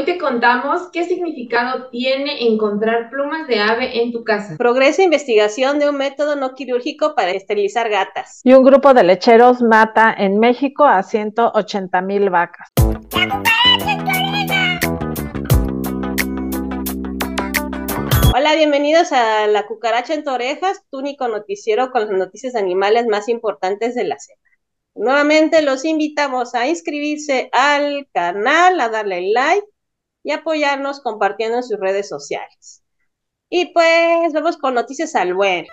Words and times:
Hoy 0.00 0.06
te 0.06 0.16
contamos 0.16 0.88
qué 0.94 1.04
significado 1.04 1.90
tiene 1.90 2.48
encontrar 2.48 3.10
plumas 3.10 3.46
de 3.46 3.60
ave 3.60 4.02
en 4.02 4.12
tu 4.12 4.24
casa. 4.24 4.56
Progresa 4.56 5.02
investigación 5.02 5.78
de 5.78 5.90
un 5.90 5.98
método 5.98 6.36
no 6.36 6.54
quirúrgico 6.54 7.14
para 7.14 7.32
esterilizar 7.32 7.90
gatas. 7.90 8.40
Y 8.42 8.54
un 8.54 8.64
grupo 8.64 8.94
de 8.94 9.04
lecheros 9.04 9.60
mata 9.60 10.14
en 10.16 10.38
México 10.38 10.86
a 10.86 11.02
180 11.02 12.00
mil 12.00 12.30
vacas. 12.30 12.68
Hola, 18.34 18.54
bienvenidos 18.54 19.12
a 19.12 19.46
La 19.48 19.66
Cucaracha 19.66 20.14
en 20.14 20.24
tu 20.24 20.30
orejas, 20.30 20.82
tu 20.90 21.00
único 21.00 21.28
noticiero 21.28 21.90
con 21.90 22.06
las 22.06 22.10
noticias 22.10 22.54
animales 22.54 23.06
más 23.06 23.28
importantes 23.28 23.94
de 23.94 24.04
la 24.04 24.18
semana. 24.18 24.40
Nuevamente 24.94 25.60
los 25.60 25.84
invitamos 25.84 26.54
a 26.54 26.66
inscribirse 26.68 27.50
al 27.52 28.08
canal, 28.14 28.80
a 28.80 28.88
darle 28.88 29.30
like 29.32 29.66
y 30.22 30.32
apoyarnos 30.32 31.00
compartiendo 31.00 31.58
en 31.58 31.62
sus 31.62 31.78
redes 31.78 32.08
sociales. 32.08 32.82
Y 33.50 33.72
pues 33.72 34.32
vamos 34.32 34.56
con 34.58 34.74
noticias 34.74 35.14
al 35.14 35.34
bueno. 35.34 35.68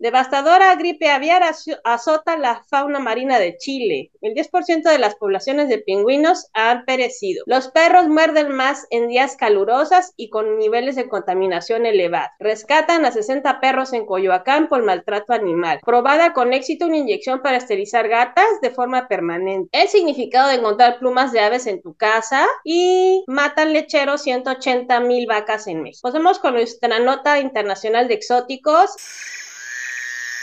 Devastadora 0.00 0.74
gripe 0.76 1.10
aviar 1.10 1.42
azota 1.84 2.38
la 2.38 2.64
fauna 2.70 3.00
marina 3.00 3.38
de 3.38 3.58
Chile. 3.58 4.10
El 4.22 4.32
10% 4.32 4.84
de 4.84 4.98
las 4.98 5.14
poblaciones 5.16 5.68
de 5.68 5.76
pingüinos 5.76 6.48
han 6.54 6.86
perecido. 6.86 7.44
Los 7.46 7.68
perros 7.68 8.08
muerden 8.08 8.50
más 8.50 8.86
en 8.88 9.08
días 9.08 9.36
calurosas 9.36 10.14
y 10.16 10.30
con 10.30 10.56
niveles 10.56 10.96
de 10.96 11.06
contaminación 11.06 11.84
elevados. 11.84 12.30
Rescatan 12.38 13.04
a 13.04 13.12
60 13.12 13.60
perros 13.60 13.92
en 13.92 14.06
Coyoacán 14.06 14.70
por 14.70 14.82
maltrato 14.84 15.34
animal. 15.34 15.80
Probada 15.84 16.32
con 16.32 16.54
éxito 16.54 16.86
una 16.86 16.96
inyección 16.96 17.42
para 17.42 17.58
esterilizar 17.58 18.08
gatas 18.08 18.48
de 18.62 18.70
forma 18.70 19.06
permanente. 19.06 19.68
El 19.78 19.88
significado 19.88 20.48
de 20.48 20.54
encontrar 20.54 20.98
plumas 20.98 21.30
de 21.30 21.40
aves 21.40 21.66
en 21.66 21.82
tu 21.82 21.92
casa 21.92 22.46
y 22.64 23.22
matan 23.26 23.74
lecheros 23.74 24.22
180 24.22 24.98
mil 25.00 25.26
vacas 25.26 25.66
en 25.66 25.82
México. 25.82 26.08
Pasamos 26.08 26.38
con 26.38 26.54
nuestra 26.54 26.98
nota 27.00 27.38
internacional 27.38 28.08
de 28.08 28.14
exóticos 28.14 28.96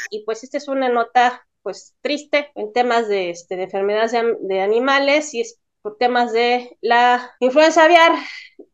y 0.10 0.24
pues 0.26 0.44
esta 0.44 0.58
es 0.58 0.68
una 0.68 0.90
nota 0.90 1.48
pues 1.62 1.96
triste 2.02 2.52
en 2.56 2.72
temas 2.72 3.08
de, 3.10 3.30
este, 3.30 3.56
de 3.58 3.64
enfermedades 3.64 4.14
de, 4.42 4.62
animales 4.62 5.34
y 5.34 5.42
es 5.42 5.60
por 5.82 5.98
temas 5.98 6.32
de 6.32 6.78
la 6.82 7.32
influenza 7.40 7.84
aviar 7.84 8.14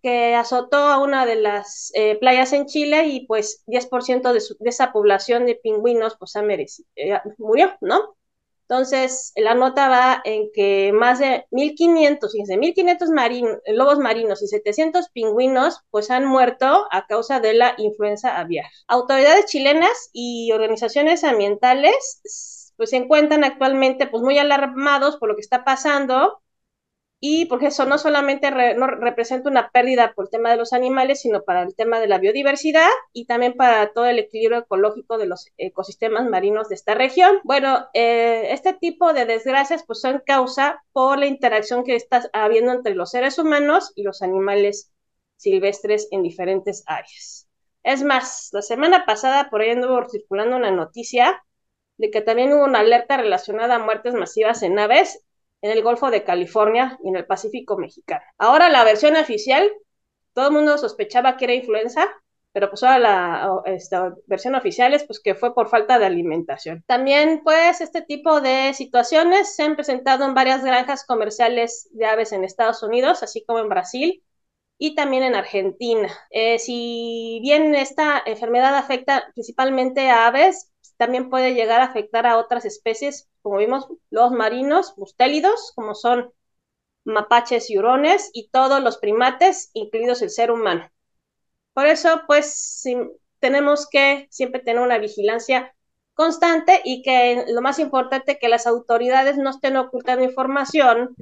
que 0.02 0.36
azotó 0.36 0.78
a 0.78 1.00
una 1.00 1.26
de 1.26 1.36
las 1.36 1.92
eh, 1.96 2.18
playas 2.20 2.54
en 2.54 2.66
Chile 2.66 3.08
y 3.08 3.26
pues 3.26 3.64
10% 3.68 4.32
de, 4.32 4.42
de 4.60 4.70
esa 4.70 4.92
población 4.92 5.46
de 5.46 5.56
pingüinos 5.56 6.16
pues 6.18 6.36
ha 6.36 6.42
merecido, 6.42 6.88
eh, 6.96 7.20
murió, 7.38 7.76
¿no? 7.82 8.16
Entonces, 8.68 9.34
la 9.36 9.56
nota 9.56 9.90
va 9.90 10.22
en 10.24 10.50
que 10.54 10.92
más 10.94 11.20
de 11.20 11.46
1.500, 11.52 12.32
fíjense, 12.32 12.58
1.500 12.58 13.62
lobos 13.68 14.00
marinos 14.00 14.42
y 14.42 14.48
700 14.48 15.10
pingüinos 15.10 15.82
pues 15.92 16.10
han 16.10 16.26
muerto 16.26 16.88
a 16.92 17.06
causa 17.08 17.40
de 17.40 17.54
la 17.54 17.76
influenza 17.78 18.40
aviar. 18.40 18.66
Autoridades 18.88 19.46
chilenas 19.46 20.10
y 20.14 20.52
organizaciones 20.54 21.24
ambientales 21.24 22.72
pues 22.78 22.90
se 22.90 22.98
encuentran 22.98 23.44
actualmente 23.44 24.08
pues 24.08 24.24
muy 24.24 24.38
alarmados 24.38 25.18
por 25.18 25.30
lo 25.30 25.36
que 25.36 25.42
está 25.42 25.64
pasando 25.64 26.43
y 27.26 27.46
porque 27.46 27.68
eso 27.68 27.86
no 27.86 27.98
solamente 27.98 28.52
representa 28.52 29.50
una 29.50 29.70
pérdida 29.70 30.12
por 30.14 30.26
el 30.26 30.30
tema 30.30 30.52
de 30.52 30.58
los 30.58 30.74
animales, 30.74 31.22
sino 31.22 31.44
para 31.44 31.62
el 31.62 31.74
tema 31.74 32.02
de 32.02 32.10
la 32.10 32.18
biodiversidad 32.18 32.90
y 33.14 33.28
también 33.28 33.54
para 33.54 33.94
todo 33.94 34.08
el 34.08 34.20
equilibrio 34.20 34.60
ecológico 34.60 35.18
de 35.18 35.28
los 35.28 35.48
ecosistemas 35.58 36.28
marinos 36.28 36.68
de 36.68 36.76
esta 36.76 36.96
región. 36.96 37.40
Bueno, 37.46 37.88
eh, 37.94 38.48
este 38.52 38.74
tipo 38.74 39.14
de 39.14 39.26
desgracias 39.26 39.86
pues 39.88 40.02
son 40.02 40.22
causa 40.26 40.84
por 40.92 41.18
la 41.18 41.28
interacción 41.28 41.86
que 41.86 41.96
está 41.96 42.30
habiendo 42.34 42.74
entre 42.74 42.94
los 42.94 43.12
seres 43.12 43.40
humanos 43.40 43.94
y 43.96 44.04
los 44.04 44.22
animales 44.22 44.92
silvestres 45.38 46.10
en 46.12 46.24
diferentes 46.24 46.84
áreas. 46.88 47.48
Es 47.84 48.04
más, 48.04 48.50
la 48.52 48.62
semana 48.62 49.06
pasada 49.06 49.50
por 49.50 49.62
ahí 49.62 49.70
anduvo 49.70 50.10
circulando 50.10 50.58
una 50.58 50.72
noticia 50.72 51.42
de 51.96 52.12
que 52.12 52.20
también 52.20 52.52
hubo 52.52 52.66
una 52.66 52.80
alerta 52.80 53.16
relacionada 53.16 53.76
a 53.76 53.80
muertes 53.80 54.14
masivas 54.14 54.62
en 54.62 54.78
aves 54.78 55.24
en 55.64 55.72
el 55.72 55.82
Golfo 55.82 56.12
de 56.12 56.26
California 56.26 57.00
y 57.04 57.08
en 57.08 57.16
el 57.16 57.26
Pacífico 57.26 57.78
mexicano. 57.78 58.22
Ahora 58.38 58.70
la 58.70 58.84
versión 58.84 59.16
oficial, 59.16 59.72
todo 60.34 60.48
el 60.50 60.54
mundo 60.54 60.78
sospechaba 60.78 61.38
que 61.38 61.46
era 61.46 61.54
influenza, 61.54 62.06
pero 62.52 62.70
pues 62.70 62.84
ahora 62.84 63.00
la 63.00 63.62
esta 63.66 64.14
versión 64.28 64.56
oficial 64.56 64.94
es 64.94 65.06
pues 65.06 65.22
que 65.22 65.36
fue 65.36 65.56
por 65.56 65.70
falta 65.70 66.00
de 66.00 66.06
alimentación. 66.06 66.84
También 66.86 67.42
pues 67.46 67.80
este 67.80 68.02
tipo 68.02 68.42
de 68.42 68.74
situaciones 68.74 69.56
se 69.56 69.64
han 69.64 69.76
presentado 69.76 70.26
en 70.26 70.34
varias 70.34 70.66
granjas 70.66 71.06
comerciales 71.06 71.88
de 71.94 72.08
aves 72.08 72.34
en 72.34 72.44
Estados 72.44 72.84
Unidos, 72.84 73.24
así 73.24 73.46
como 73.46 73.60
en 73.60 73.70
Brasil 73.70 74.22
y 74.78 74.96
también 74.96 75.24
en 75.24 75.36
Argentina. 75.36 76.10
Eh, 76.30 76.60
si 76.60 77.40
bien 77.42 77.74
esta 77.74 78.22
enfermedad 78.26 78.76
afecta 78.76 79.32
principalmente 79.34 80.10
a 80.10 80.28
aves, 80.28 80.73
también 81.04 81.30
puede 81.30 81.54
llegar 81.54 81.82
a 81.82 81.86
afectar 81.86 82.26
a 82.26 82.38
otras 82.38 82.64
especies, 82.64 83.28
como 83.42 83.58
vimos, 83.58 83.90
los 84.10 84.32
marinos, 84.32 84.98
mustélidos, 84.98 85.74
como 85.76 85.96
son 85.96 86.32
mapaches 87.04 87.70
y 87.70 87.78
hurones, 87.78 88.30
y 88.32 88.48
todos 88.48 88.82
los 88.82 89.00
primates, 89.00 89.70
incluidos 89.74 90.22
el 90.22 90.30
ser 90.30 90.50
humano. 90.50 90.90
Por 91.74 91.88
eso, 91.88 92.22
pues, 92.26 92.86
tenemos 93.40 93.90
que 93.90 94.30
siempre 94.32 94.62
tener 94.62 94.82
una 94.82 94.98
vigilancia 94.98 95.76
constante 96.14 96.80
y 96.86 97.02
que 97.02 97.44
lo 97.50 97.62
más 97.62 97.80
importante, 97.80 98.40
que 98.40 98.48
las 98.48 98.66
autoridades 98.66 99.38
no 99.38 99.50
estén 99.50 99.76
ocultando 99.76 100.24
información 100.24 101.18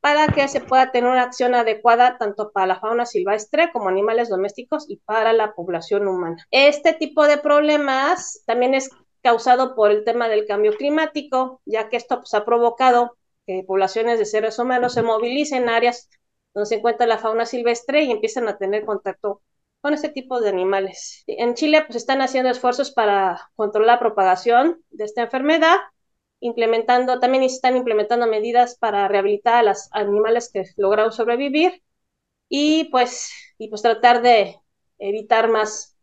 para 0.00 0.26
que 0.28 0.48
se 0.48 0.60
pueda 0.60 0.90
tener 0.90 1.08
una 1.08 1.22
acción 1.22 1.54
adecuada 1.54 2.18
tanto 2.18 2.50
para 2.50 2.66
la 2.66 2.80
fauna 2.80 3.06
silvestre 3.06 3.70
como 3.72 3.88
animales 3.88 4.28
domésticos 4.28 4.86
y 4.88 4.96
para 4.96 5.32
la 5.32 5.52
población 5.52 6.08
humana. 6.08 6.44
Este 6.50 6.94
tipo 6.94 7.26
de 7.26 7.38
problemas 7.38 8.42
también 8.46 8.74
es 8.74 8.90
causado 9.22 9.74
por 9.74 9.90
el 9.90 10.04
tema 10.04 10.28
del 10.28 10.46
cambio 10.46 10.72
climático, 10.74 11.60
ya 11.64 11.88
que 11.88 11.96
esto 11.96 12.18
pues, 12.18 12.34
ha 12.34 12.44
provocado 12.44 13.16
que 13.46 13.64
poblaciones 13.66 14.18
de 14.18 14.26
seres 14.26 14.58
humanos 14.58 14.94
se 14.94 15.02
movilicen 15.02 15.64
en 15.64 15.68
áreas 15.70 16.08
donde 16.54 16.66
se 16.66 16.76
encuentra 16.76 17.06
la 17.06 17.18
fauna 17.18 17.46
silvestre 17.46 18.02
y 18.02 18.10
empiezan 18.10 18.48
a 18.48 18.58
tener 18.58 18.84
contacto 18.84 19.42
con 19.80 19.94
este 19.94 20.08
tipo 20.10 20.40
de 20.40 20.50
animales. 20.50 21.24
En 21.26 21.54
Chile 21.54 21.82
pues 21.86 21.96
están 21.96 22.20
haciendo 22.22 22.50
esfuerzos 22.50 22.90
para 22.92 23.50
controlar 23.56 23.96
la 23.96 24.00
propagación 24.00 24.82
de 24.90 25.04
esta 25.04 25.22
enfermedad, 25.22 25.76
implementando, 26.40 27.20
también 27.20 27.42
están 27.44 27.76
implementando 27.76 28.26
medidas 28.26 28.76
para 28.78 29.08
rehabilitar 29.08 29.56
a 29.56 29.62
los 29.62 29.88
animales 29.92 30.50
que 30.52 30.64
lograron 30.76 31.12
sobrevivir 31.12 31.82
y 32.48 32.84
pues, 32.90 33.30
y 33.58 33.68
pues 33.68 33.82
tratar 33.82 34.22
de 34.22 34.56
evitar 34.98 35.48
más 35.48 35.96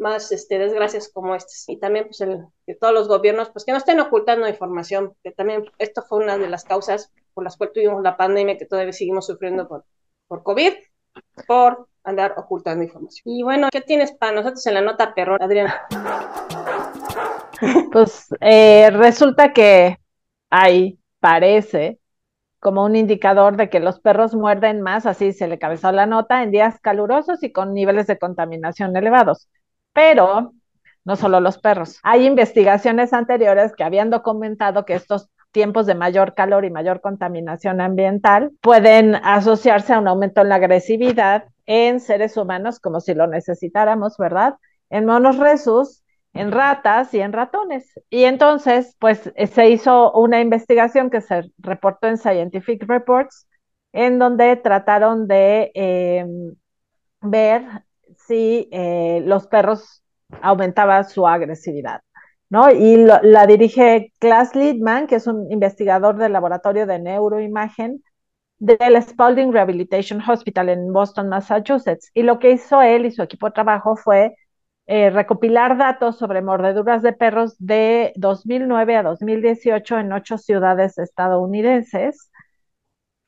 más 0.00 0.32
este, 0.32 0.58
desgracias 0.58 1.10
como 1.12 1.34
estas. 1.34 1.68
Y 1.68 1.78
también 1.78 2.06
pues 2.06 2.20
el, 2.20 2.46
que 2.66 2.74
todos 2.74 2.92
los 2.92 3.06
gobiernos 3.06 3.50
pues 3.50 3.64
que 3.64 3.72
no 3.72 3.78
estén 3.78 4.00
ocultando 4.00 4.48
información, 4.48 5.14
que 5.22 5.30
también 5.30 5.64
esto 5.78 6.02
fue 6.02 6.18
una 6.18 6.38
de 6.38 6.48
las 6.48 6.64
causas 6.64 7.12
por 7.34 7.44
las 7.44 7.56
cuales 7.56 7.74
tuvimos 7.74 8.02
la 8.02 8.16
pandemia 8.16 8.58
que 8.58 8.66
todavía 8.66 8.92
seguimos 8.92 9.26
sufriendo 9.26 9.68
por, 9.68 9.84
por 10.26 10.42
COVID, 10.42 10.72
por 11.46 11.88
andar 12.02 12.34
ocultando 12.36 12.82
información. 12.82 13.22
Y 13.24 13.42
bueno, 13.42 13.68
¿qué 13.70 13.82
tienes 13.82 14.12
para 14.12 14.32
nosotros 14.32 14.66
en 14.66 14.74
la 14.74 14.80
nota 14.80 15.14
perro, 15.14 15.36
Adrián? 15.40 15.68
Pues 17.92 18.28
eh, 18.40 18.88
resulta 18.90 19.52
que 19.52 19.98
hay, 20.48 20.98
parece, 21.20 22.00
como 22.58 22.84
un 22.84 22.96
indicador 22.96 23.56
de 23.56 23.68
que 23.68 23.80
los 23.80 24.00
perros 24.00 24.34
muerden 24.34 24.80
más, 24.80 25.06
así 25.06 25.32
se 25.32 25.48
le 25.48 25.58
cabezó 25.58 25.92
la 25.92 26.06
nota, 26.06 26.42
en 26.42 26.50
días 26.50 26.78
calurosos 26.80 27.42
y 27.42 27.52
con 27.52 27.74
niveles 27.74 28.06
de 28.06 28.18
contaminación 28.18 28.96
elevados. 28.96 29.48
Pero 30.00 30.54
no 31.04 31.14
solo 31.14 31.40
los 31.40 31.58
perros. 31.58 32.00
Hay 32.02 32.24
investigaciones 32.24 33.12
anteriores 33.12 33.74
que 33.76 33.84
habían 33.84 34.08
documentado 34.08 34.86
que 34.86 34.94
estos 34.94 35.28
tiempos 35.52 35.84
de 35.84 35.94
mayor 35.94 36.34
calor 36.34 36.64
y 36.64 36.70
mayor 36.70 37.02
contaminación 37.02 37.82
ambiental 37.82 38.50
pueden 38.62 39.16
asociarse 39.16 39.92
a 39.92 39.98
un 39.98 40.08
aumento 40.08 40.40
en 40.40 40.48
la 40.48 40.54
agresividad 40.54 41.44
en 41.66 42.00
seres 42.00 42.38
humanos 42.38 42.80
como 42.80 43.00
si 43.00 43.12
lo 43.12 43.26
necesitáramos, 43.26 44.16
¿verdad? 44.16 44.54
En 44.88 45.04
monos 45.04 45.36
resus, 45.36 46.02
en 46.32 46.50
ratas 46.50 47.12
y 47.12 47.20
en 47.20 47.34
ratones. 47.34 47.92
Y 48.08 48.24
entonces, 48.24 48.96
pues 48.98 49.30
se 49.52 49.68
hizo 49.68 50.12
una 50.12 50.40
investigación 50.40 51.10
que 51.10 51.20
se 51.20 51.52
reportó 51.58 52.06
en 52.06 52.16
Scientific 52.16 52.84
Reports, 52.88 53.46
en 53.92 54.18
donde 54.18 54.56
trataron 54.56 55.28
de 55.28 55.72
eh, 55.74 56.24
ver 57.20 57.64
si 58.30 58.68
eh, 58.70 59.22
los 59.26 59.48
perros 59.48 60.04
aumentaban 60.40 61.08
su 61.08 61.26
agresividad. 61.26 62.00
¿no? 62.48 62.70
Y 62.70 62.96
la 62.96 63.46
dirige 63.46 64.12
Klaas 64.20 64.54
Liedman, 64.54 65.08
que 65.08 65.16
es 65.16 65.26
un 65.26 65.50
investigador 65.50 66.16
del 66.16 66.32
laboratorio 66.32 66.86
de 66.86 67.00
neuroimagen 67.00 68.04
del 68.58 69.02
Spalding 69.02 69.52
Rehabilitation 69.52 70.20
Hospital 70.28 70.68
en 70.68 70.92
Boston, 70.92 71.28
Massachusetts. 71.28 72.10
Y 72.14 72.22
lo 72.22 72.38
que 72.38 72.52
hizo 72.52 72.82
él 72.82 73.06
y 73.06 73.10
su 73.10 73.22
equipo 73.22 73.46
de 73.46 73.52
trabajo 73.52 73.96
fue 73.96 74.36
eh, 74.86 75.10
recopilar 75.10 75.76
datos 75.76 76.18
sobre 76.18 76.42
mordeduras 76.42 77.02
de 77.02 77.12
perros 77.12 77.56
de 77.58 78.12
2009 78.16 78.96
a 78.96 79.02
2018 79.02 79.98
en 79.98 80.12
ocho 80.12 80.38
ciudades 80.38 80.98
estadounidenses 80.98 82.29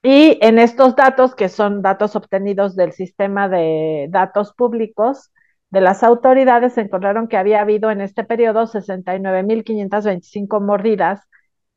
Y 0.02 0.38
en 0.42 0.58
estos 0.58 0.96
datos, 0.96 1.34
que 1.36 1.48
son 1.48 1.80
datos 1.80 2.16
obtenidos 2.16 2.74
del 2.74 2.92
sistema 2.92 3.48
de 3.48 4.08
datos 4.10 4.52
públicos 4.52 5.30
de 5.70 5.80
las 5.80 6.02
autoridades, 6.02 6.76
encontraron 6.76 7.28
que 7.28 7.36
había 7.36 7.60
habido 7.60 7.90
en 7.90 8.00
este 8.00 8.24
periodo 8.24 8.66
69.525 8.66 10.60
mordidas 10.60 11.22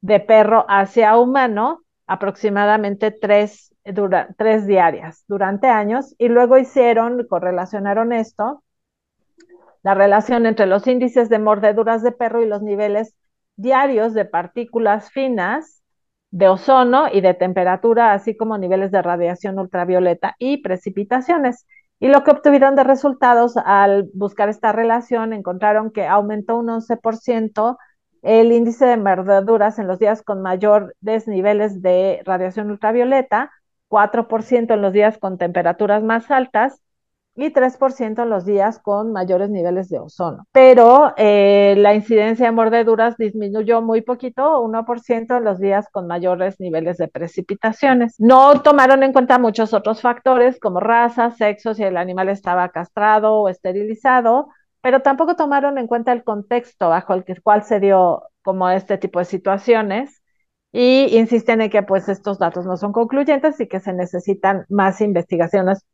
de 0.01 0.19
perro 0.19 0.66
hacia 0.68 1.18
humano, 1.18 1.83
aproximadamente 2.07 3.12
tres, 3.12 3.74
tres 4.38 4.66
diarias 4.66 5.24
durante 5.27 5.68
años, 5.68 6.16
y 6.18 6.27
luego 6.27 6.57
hicieron, 6.57 7.27
correlacionaron 7.27 8.12
esto, 8.12 8.63
la 9.83 9.94
relación 9.94 10.48
entre 10.48 10.66
los 10.66 10.88
índices 10.88 11.30
de 11.30 11.38
mordeduras 11.38 12.01
de 12.01 12.12
perro 12.12 12.42
y 12.42 12.48
los 12.48 12.63
niveles 12.63 13.16
diarios 13.56 14.16
de 14.16 14.25
partículas 14.25 15.12
finas 15.12 15.83
de 16.36 16.50
ozono 16.50 17.06
y 17.10 17.22
de 17.22 17.34
temperatura, 17.34 18.12
así 18.12 18.36
como 18.36 18.58
niveles 18.58 18.92
de 18.92 19.02
radiación 19.02 19.58
ultravioleta 19.58 20.36
y 20.38 20.58
precipitaciones. 20.58 21.66
Y 21.98 22.10
lo 22.10 22.26
que 22.26 22.32
obtuvieron 22.32 22.76
de 22.76 22.84
resultados 22.84 23.56
al 23.56 24.10
buscar 24.14 24.50
esta 24.50 24.74
relación, 24.74 25.32
encontraron 25.32 25.92
que 25.92 26.06
aumentó 26.06 26.58
un 26.58 26.68
11% 26.68 27.78
el 28.22 28.52
índice 28.52 28.86
de 28.86 28.98
mordeduras 28.98 29.80
en 29.80 29.88
los 29.88 29.98
días 29.98 30.24
con 30.24 30.42
mayores 30.42 31.26
niveles 31.26 31.82
de 31.82 32.22
radiación 32.26 32.70
ultravioleta, 32.70 33.54
4% 33.88 34.74
en 34.74 34.82
los 34.82 34.92
días 34.92 35.18
con 35.18 35.38
temperaturas 35.38 36.04
más 36.04 36.30
altas 36.32 36.82
y 37.36 37.52
3% 37.52 38.24
en 38.24 38.30
los 38.30 38.46
días 38.46 38.80
con 38.80 39.12
mayores 39.12 39.50
niveles 39.50 39.90
de 39.90 40.00
ozono. 40.00 40.48
Pero 40.52 41.14
eh, 41.18 41.76
la 41.78 41.94
incidencia 41.94 42.46
de 42.46 42.52
mordeduras 42.54 43.18
disminuyó 43.18 43.82
muy 43.82 44.02
poquito, 44.02 44.62
1% 44.62 45.38
en 45.38 45.44
los 45.44 45.60
días 45.60 45.88
con 45.92 46.08
mayores 46.08 46.60
niveles 46.60 46.98
de 46.98 47.10
precipitaciones. 47.10 48.16
No 48.20 48.62
tomaron 48.62 49.04
en 49.04 49.12
cuenta 49.12 49.38
muchos 49.38 49.74
otros 49.74 50.02
factores 50.02 50.60
como 50.60 50.80
raza, 50.80 51.32
sexo, 51.32 51.74
si 51.74 51.84
el 51.84 51.98
animal 51.98 52.30
estaba 52.30 52.70
castrado 52.70 53.36
o 53.36 53.50
esterilizado, 53.50 54.48
pero 54.82 55.02
tampoco 55.02 55.36
tomaron 55.36 55.78
en 55.78 55.88
cuenta 55.88 56.14
el 56.14 56.24
contexto 56.24 56.90
bajo 56.90 57.14
el 57.14 57.26
cual 57.44 57.64
se 57.64 57.80
dio 57.80 58.24
como 58.44 58.70
este 58.70 58.98
tipo 58.98 59.20
de 59.20 59.26
situaciones 59.26 60.22
y 60.72 61.18
insisten 61.18 61.62
en 61.62 61.70
que 61.70 61.84
pues 61.84 62.08
estos 62.10 62.38
datos 62.38 62.66
no 62.66 62.78
son 62.78 62.92
concluyentes 62.92 63.60
y 63.62 63.68
que 63.68 63.80
se 63.80 63.94
necesitan 63.94 64.66
más 64.70 65.02
investigaciones 65.02 65.86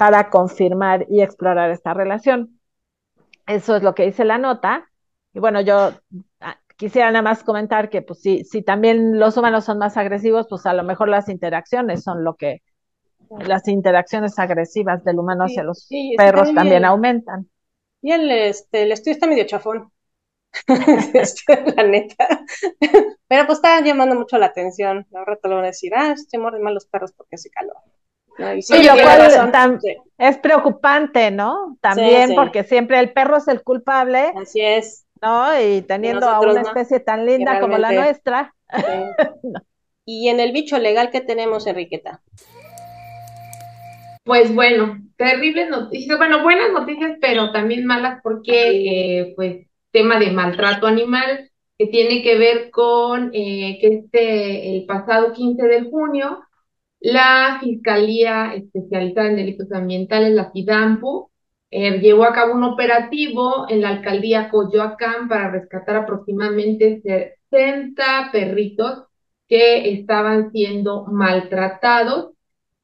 para 0.00 0.30
confirmar 0.30 1.04
y 1.10 1.20
explorar 1.20 1.70
esta 1.70 1.92
relación. 1.92 2.58
Eso 3.46 3.76
es 3.76 3.82
lo 3.82 3.94
que 3.94 4.06
dice 4.06 4.24
la 4.24 4.38
nota. 4.38 4.90
Y 5.34 5.40
bueno, 5.40 5.60
yo 5.60 5.92
ah, 6.40 6.58
quisiera 6.78 7.10
nada 7.10 7.20
más 7.20 7.44
comentar 7.44 7.90
que 7.90 8.00
pues 8.00 8.22
si, 8.22 8.42
si 8.44 8.62
también 8.62 9.18
los 9.18 9.36
humanos 9.36 9.66
son 9.66 9.76
más 9.76 9.98
agresivos, 9.98 10.46
pues 10.48 10.64
a 10.64 10.72
lo 10.72 10.84
mejor 10.84 11.10
las 11.10 11.28
interacciones 11.28 12.02
son 12.02 12.24
lo 12.24 12.34
que, 12.36 12.62
las 13.40 13.68
interacciones 13.68 14.38
agresivas 14.38 15.04
del 15.04 15.18
humano 15.18 15.44
hacia 15.44 15.64
los 15.64 15.86
perros 16.16 16.54
también 16.54 16.86
aumentan. 16.86 17.50
Y 18.00 18.12
el, 18.12 18.30
este, 18.30 18.84
el 18.84 18.92
estudio 18.92 19.12
está 19.12 19.26
medio 19.26 19.44
chafón. 19.44 19.92
la 21.76 21.82
neta. 21.82 22.26
Pero 23.28 23.46
pues 23.46 23.58
está 23.58 23.78
llamando 23.82 24.14
mucho 24.14 24.38
la 24.38 24.46
atención. 24.46 25.06
Ahora 25.12 25.36
te 25.36 25.46
lo 25.46 25.56
van 25.56 25.64
a 25.64 25.66
decir, 25.66 25.92
ah, 25.94 26.12
estoy 26.12 26.40
muerden 26.40 26.62
mal 26.62 26.72
los 26.72 26.86
perros 26.86 27.12
porque 27.12 27.34
hace 27.34 27.50
calor 27.50 27.76
es 30.18 30.38
preocupante, 30.38 31.30
¿no? 31.30 31.76
También 31.80 32.34
porque 32.34 32.64
siempre 32.64 32.98
el 32.98 33.12
perro 33.12 33.36
es 33.36 33.48
el 33.48 33.62
culpable. 33.62 34.32
Así 34.36 34.60
es. 34.60 35.06
¿No? 35.22 35.60
Y 35.60 35.82
teniendo 35.82 36.28
a 36.28 36.40
una 36.40 36.62
especie 36.62 37.00
tan 37.00 37.26
linda 37.26 37.60
como 37.60 37.78
la 37.78 37.92
nuestra. 37.92 38.54
Y 40.06 40.28
en 40.28 40.40
el 40.40 40.50
bicho 40.50 40.76
legal 40.78 41.10
que 41.10 41.20
tenemos, 41.20 41.68
Enriqueta. 41.68 42.20
Pues 44.24 44.52
bueno, 44.52 44.98
terribles 45.16 45.68
noticias, 45.70 46.18
bueno, 46.18 46.42
buenas 46.42 46.72
noticias, 46.72 47.16
pero 47.20 47.52
también 47.52 47.86
malas 47.86 48.20
porque, 48.20 49.20
eh, 49.20 49.32
pues, 49.36 49.66
tema 49.92 50.18
de 50.18 50.32
maltrato 50.32 50.88
animal 50.88 51.50
que 51.78 51.86
tiene 51.86 52.22
que 52.22 52.36
ver 52.36 52.70
con 52.70 53.30
eh, 53.32 53.78
que 53.80 53.86
este, 53.86 54.76
el 54.76 54.86
pasado 54.86 55.32
15 55.32 55.62
de 55.62 55.82
junio, 55.84 56.40
la 57.00 57.58
Fiscalía 57.60 58.54
Especializada 58.54 59.30
en 59.30 59.36
Delitos 59.36 59.72
Ambientales, 59.72 60.34
la 60.34 60.50
FIDAMPU, 60.50 61.30
eh, 61.70 62.00
llevó 62.00 62.24
a 62.24 62.32
cabo 62.32 62.54
un 62.54 62.64
operativo 62.64 63.66
en 63.68 63.80
la 63.82 63.90
alcaldía 63.90 64.50
Coyoacán 64.50 65.28
para 65.28 65.50
rescatar 65.50 65.96
aproximadamente 65.96 67.00
60 67.50 68.30
perritos 68.32 69.04
que 69.48 69.92
estaban 69.92 70.52
siendo 70.52 71.06
maltratados. 71.06 72.32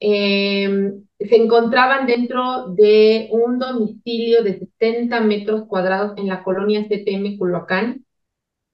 Em, 0.01 1.05
se 1.19 1.37
encontraban 1.37 2.07
dentro 2.07 2.69
de 2.69 3.29
un 3.33 3.59
domicilio 3.59 4.43
de 4.43 4.59
70 4.59 5.21
metros 5.21 5.65
cuadrados 5.67 6.17
en 6.19 6.29
la 6.29 6.43
colonia 6.43 6.87
CTM 6.89 7.39
Coyoacán. 7.39 8.06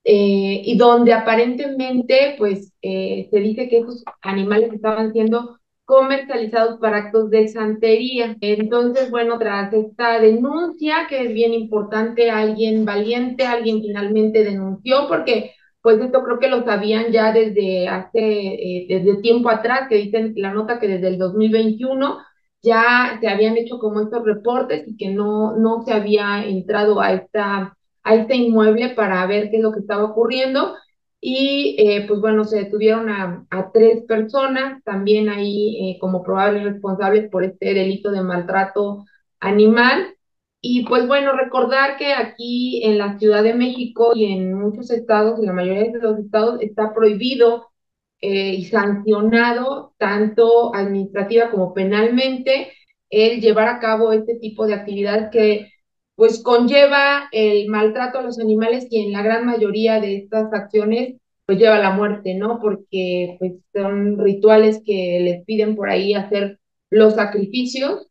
Eh, 0.05 0.63
y 0.65 0.77
donde 0.77 1.13
aparentemente 1.13 2.35
pues 2.37 2.73
eh, 2.83 3.29
se 3.31 3.39
dice 3.39 3.69
que 3.69 3.79
esos 3.79 4.03
animales 4.21 4.73
estaban 4.73 5.13
siendo 5.13 5.61
comercializados 5.85 6.81
para 6.81 6.99
actos 6.99 7.31
de 7.31 7.49
santería. 7.49 8.37
Entonces, 8.41 9.11
bueno, 9.11 9.39
tras 9.39 9.73
esta 9.73 10.19
denuncia, 10.21 11.07
que 11.09 11.25
es 11.27 11.35
bien 11.35 11.53
importante, 11.55 12.31
alguien 12.31 12.85
valiente, 12.85 13.45
alguien 13.45 13.81
finalmente 13.83 14.45
denunció, 14.45 15.07
porque 15.09 15.53
pues 15.83 16.01
esto 16.01 16.23
creo 16.23 16.39
que 16.39 16.49
lo 16.49 16.65
sabían 16.65 17.13
ya 17.13 17.33
desde 17.33 17.89
hace, 17.89 18.21
eh, 18.21 18.87
desde 18.89 19.21
tiempo 19.21 19.51
atrás, 19.51 19.89
que 19.89 19.97
dicen 19.97 20.33
la 20.37 20.53
nota 20.53 20.79
que 20.79 20.89
desde 20.89 21.09
el 21.09 21.19
2021 21.19 22.19
ya 22.63 23.19
se 23.21 23.29
habían 23.29 23.57
hecho 23.57 23.79
como 23.79 24.01
estos 24.01 24.25
reportes 24.25 24.87
y 24.87 24.97
que 24.97 25.11
no, 25.11 25.57
no 25.57 25.83
se 25.85 25.93
había 25.93 26.45
entrado 26.47 27.01
a 27.01 27.13
esta 27.13 27.77
a 28.03 28.15
este 28.15 28.37
inmueble 28.37 28.91
para 28.91 29.27
ver 29.27 29.51
qué 29.51 29.57
es 29.59 29.63
lo 29.63 29.73
que 29.73 29.81
estaba 29.81 30.05
ocurriendo. 30.05 30.75
Y 31.21 31.77
eh, 31.79 32.05
pues 32.09 32.21
bueno, 32.21 32.45
se 32.45 32.57
detuvieron 32.65 33.09
a, 33.09 33.47
tres 33.73 34.03
personas 34.09 34.83
también 34.85 35.29
ahí 35.29 35.93
eh, 35.93 35.99
como 36.01 36.23
probables 36.25 36.65
responsables 36.65 37.31
por 37.31 37.45
este 37.45 37.75
delito 37.75 38.11
de 38.11 38.23
maltrato 38.23 39.05
animal. 39.41 40.17
Y 40.61 40.85
pues 40.87 41.07
bueno, 41.07 41.33
recordar 41.33 41.97
que 41.97 42.13
aquí 42.15 42.85
en 42.85 42.99
la 42.99 43.19
Ciudad 43.19 43.43
de 43.43 43.55
México 43.55 44.13
y 44.15 44.33
en 44.33 44.55
muchos 44.55 44.91
estados, 44.91 45.39
en 45.39 45.47
la 45.47 45.53
mayoría 45.53 45.93
de 45.93 45.99
los 46.01 46.19
estados, 46.19 46.61
está 46.61 46.95
prohibido 46.95 47.73
eh, 48.21 48.55
y 48.55 48.65
sancionado 48.67 49.95
tanto 49.99 50.75
administrativa 50.75 51.51
como 51.51 51.75
penalmente 51.75 52.73
el 53.11 53.41
llevar 53.41 53.69
a 53.69 53.81
cabo 53.81 54.13
este 54.13 54.37
tipo 54.37 54.67
de 54.67 54.75
actividades 54.75 55.31
que 55.33 55.71
pues 56.15 56.43
conlleva 56.43 57.29
el 57.33 57.69
maltrato 57.69 58.19
a 58.19 58.23
los 58.23 58.39
animales 58.39 58.87
y 58.91 59.07
en 59.07 59.13
la 59.13 59.23
gran 59.23 59.47
mayoría 59.47 60.01
de 60.01 60.17
estas 60.17 60.53
acciones 60.53 61.17
pues 61.47 61.59
lleva 61.59 61.77
a 61.77 61.81
la 61.81 61.93
muerte, 61.93 62.35
¿no? 62.35 62.61
Porque 62.61 63.37
pues 63.39 63.55
son 63.75 64.19
rituales 64.19 64.83
que 64.85 65.21
les 65.21 65.45
piden 65.45 65.75
por 65.77 65.91
ahí 65.91 66.15
hacer 66.15 66.61
los 66.91 67.15
sacrificios, 67.15 68.09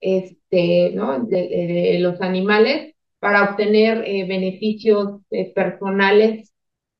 este, 0.00 0.90
¿no? 0.94 1.24
De, 1.24 1.98
los 2.00 2.20
animales 2.20 2.94
para 3.20 3.50
obtener 3.50 4.04
eh, 4.06 4.26
beneficios 4.28 5.20
eh, 5.30 5.52
personales 5.54 6.52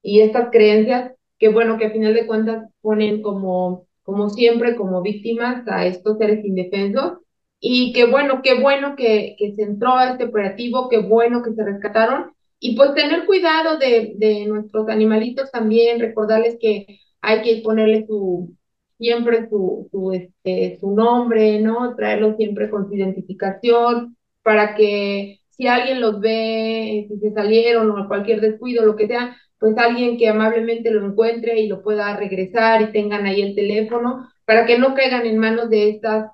y 0.03 0.21
estas 0.21 0.51
creencias 0.51 1.13
que 1.39 1.49
bueno, 1.49 1.79
que 1.79 1.87
a 1.87 1.91
final 1.91 2.15
de 2.15 2.27
cuentas 2.27 2.69
ponen 2.81 3.23
como, 3.23 3.87
como 4.03 4.29
siempre, 4.31 4.77
como 4.77 5.03
víctimas 5.03 5.67
a 5.69 5.87
estos 5.87 6.19
seres 6.19 6.45
indefensos 6.45 7.19
y 7.61 7.93
qué 7.93 8.07
bueno, 8.07 8.41
qué 8.43 8.61
bueno 8.61 8.95
que, 8.97 9.35
que 9.39 9.55
se 9.55 9.63
entró 9.63 9.95
a 9.95 10.13
este 10.13 10.25
operativo, 10.25 10.89
qué 10.89 10.99
bueno 10.99 11.43
que 11.43 11.53
se 11.55 11.65
rescataron. 11.65 12.33
Y 12.61 12.77
pues 12.77 12.95
tener 12.95 13.27
cuidado 13.27 13.79
de, 13.79 14.15
de 14.17 14.47
nuestros 14.47 14.89
animalitos 14.89 15.51
también, 15.51 16.01
recordarles 16.01 16.57
que 16.61 17.01
hay 17.21 17.43
que 17.43 17.63
ponerle 17.63 18.07
su, 18.07 18.57
siempre 18.99 19.49
su, 19.49 19.89
su, 19.91 20.13
este, 20.13 20.79
su 20.81 20.91
nombre, 20.93 21.61
¿no? 21.61 21.95
Traerlos 21.97 22.37
siempre 22.37 22.69
con 22.71 22.89
su 22.89 22.95
identificación 22.95 24.17
para 24.43 24.75
que 24.75 25.41
si 25.51 25.67
alguien 25.67 26.01
los 26.01 26.21
ve, 26.21 27.07
si 27.09 27.19
se 27.19 27.33
salieron 27.33 27.91
o 27.91 28.09
cualquier 28.09 28.41
descuido, 28.41 28.85
lo 28.85 28.97
que 28.97 29.07
sea, 29.09 29.37
pues 29.59 29.77
alguien 29.77 30.17
que 30.19 30.29
amablemente 30.29 30.91
lo 30.91 31.05
encuentre 31.05 31.61
y 31.61 31.67
lo 31.69 31.83
pueda 31.83 32.17
regresar 32.17 32.83
y 32.83 32.93
tengan 32.93 33.27
ahí 33.27 33.43
el 33.43 33.55
teléfono 33.55 34.29
para 34.45 34.67
que 34.67 34.79
no 34.79 34.95
caigan 34.95 35.27
en 35.27 35.39
manos 35.39 35.69
de 35.71 35.91
estas 35.91 36.31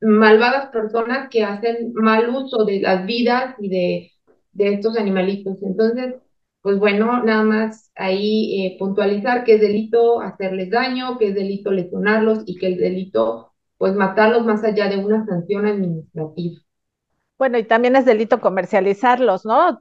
malvadas 0.00 0.70
personas 0.70 1.28
que 1.30 1.44
hacen 1.44 1.92
mal 1.94 2.28
uso 2.30 2.64
de 2.64 2.80
las 2.80 3.06
vidas 3.06 3.54
y 3.58 3.68
de, 3.68 4.12
de 4.52 4.74
estos 4.74 4.96
animalitos. 4.96 5.62
Entonces, 5.62 6.14
pues 6.62 6.78
bueno, 6.78 7.22
nada 7.22 7.44
más 7.44 7.92
ahí 7.94 8.66
eh, 8.66 8.76
puntualizar 8.78 9.44
que 9.44 9.54
es 9.54 9.60
delito 9.60 10.20
hacerles 10.20 10.70
daño, 10.70 11.18
que 11.18 11.28
es 11.28 11.34
delito 11.34 11.70
lesionarlos 11.70 12.42
y 12.46 12.56
que 12.58 12.66
el 12.66 12.78
delito, 12.78 13.52
pues 13.78 13.94
matarlos 13.94 14.44
más 14.44 14.64
allá 14.64 14.88
de 14.88 14.98
una 14.98 15.24
sanción 15.26 15.66
administrativa. 15.66 16.60
Bueno, 17.38 17.58
y 17.58 17.64
también 17.64 17.96
es 17.96 18.06
delito 18.06 18.40
comercializarlos, 18.40 19.44
¿no? 19.44 19.78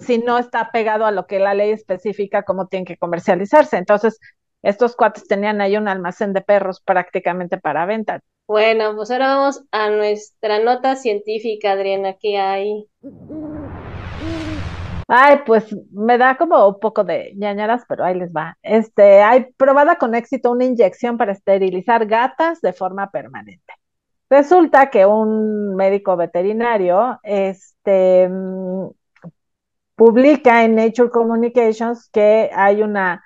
si 0.00 0.18
no 0.18 0.38
está 0.38 0.70
pegado 0.70 1.06
a 1.06 1.12
lo 1.12 1.26
que 1.26 1.38
la 1.38 1.54
ley 1.54 1.70
especifica 1.70 2.42
cómo 2.42 2.68
tienen 2.68 2.84
que 2.84 2.98
comercializarse. 2.98 3.78
Entonces, 3.78 4.20
estos 4.62 4.94
cuates 4.94 5.26
tenían 5.26 5.60
ahí 5.62 5.76
un 5.76 5.88
almacén 5.88 6.32
de 6.34 6.42
perros 6.42 6.80
prácticamente 6.80 7.58
para 7.58 7.86
venta. 7.86 8.20
Bueno, 8.46 8.94
pues 8.94 9.10
ahora 9.10 9.36
vamos 9.36 9.64
a 9.70 9.88
nuestra 9.88 10.62
nota 10.62 10.96
científica, 10.96 11.72
Adriana, 11.72 12.14
¿qué 12.20 12.36
hay? 12.36 12.86
Ay, 15.08 15.38
pues 15.46 15.74
me 15.92 16.18
da 16.18 16.36
como 16.36 16.68
un 16.68 16.78
poco 16.78 17.04
de 17.04 17.32
ñañaras, 17.36 17.84
pero 17.88 18.04
ahí 18.04 18.14
les 18.18 18.32
va. 18.32 18.58
Este, 18.62 19.22
hay 19.22 19.46
probada 19.56 19.96
con 19.96 20.14
éxito 20.14 20.50
una 20.50 20.64
inyección 20.66 21.16
para 21.16 21.32
esterilizar 21.32 22.06
gatas 22.06 22.60
de 22.60 22.74
forma 22.74 23.10
permanente. 23.10 23.72
Resulta 24.28 24.90
que 24.90 25.06
un 25.06 25.74
médico 25.76 26.16
veterinario, 26.16 27.20
este, 27.22 28.28
mm, 28.28 28.88
publica 29.96 30.64
en 30.64 30.74
Nature 30.74 31.10
Communications 31.10 32.08
que 32.10 32.50
hay 32.54 32.82
una 32.82 33.24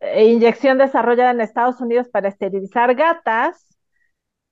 eh, 0.00 0.26
inyección 0.26 0.78
desarrollada 0.78 1.30
en 1.32 1.40
Estados 1.40 1.80
Unidos 1.80 2.08
para 2.08 2.28
esterilizar 2.28 2.94
gatas 2.94 3.75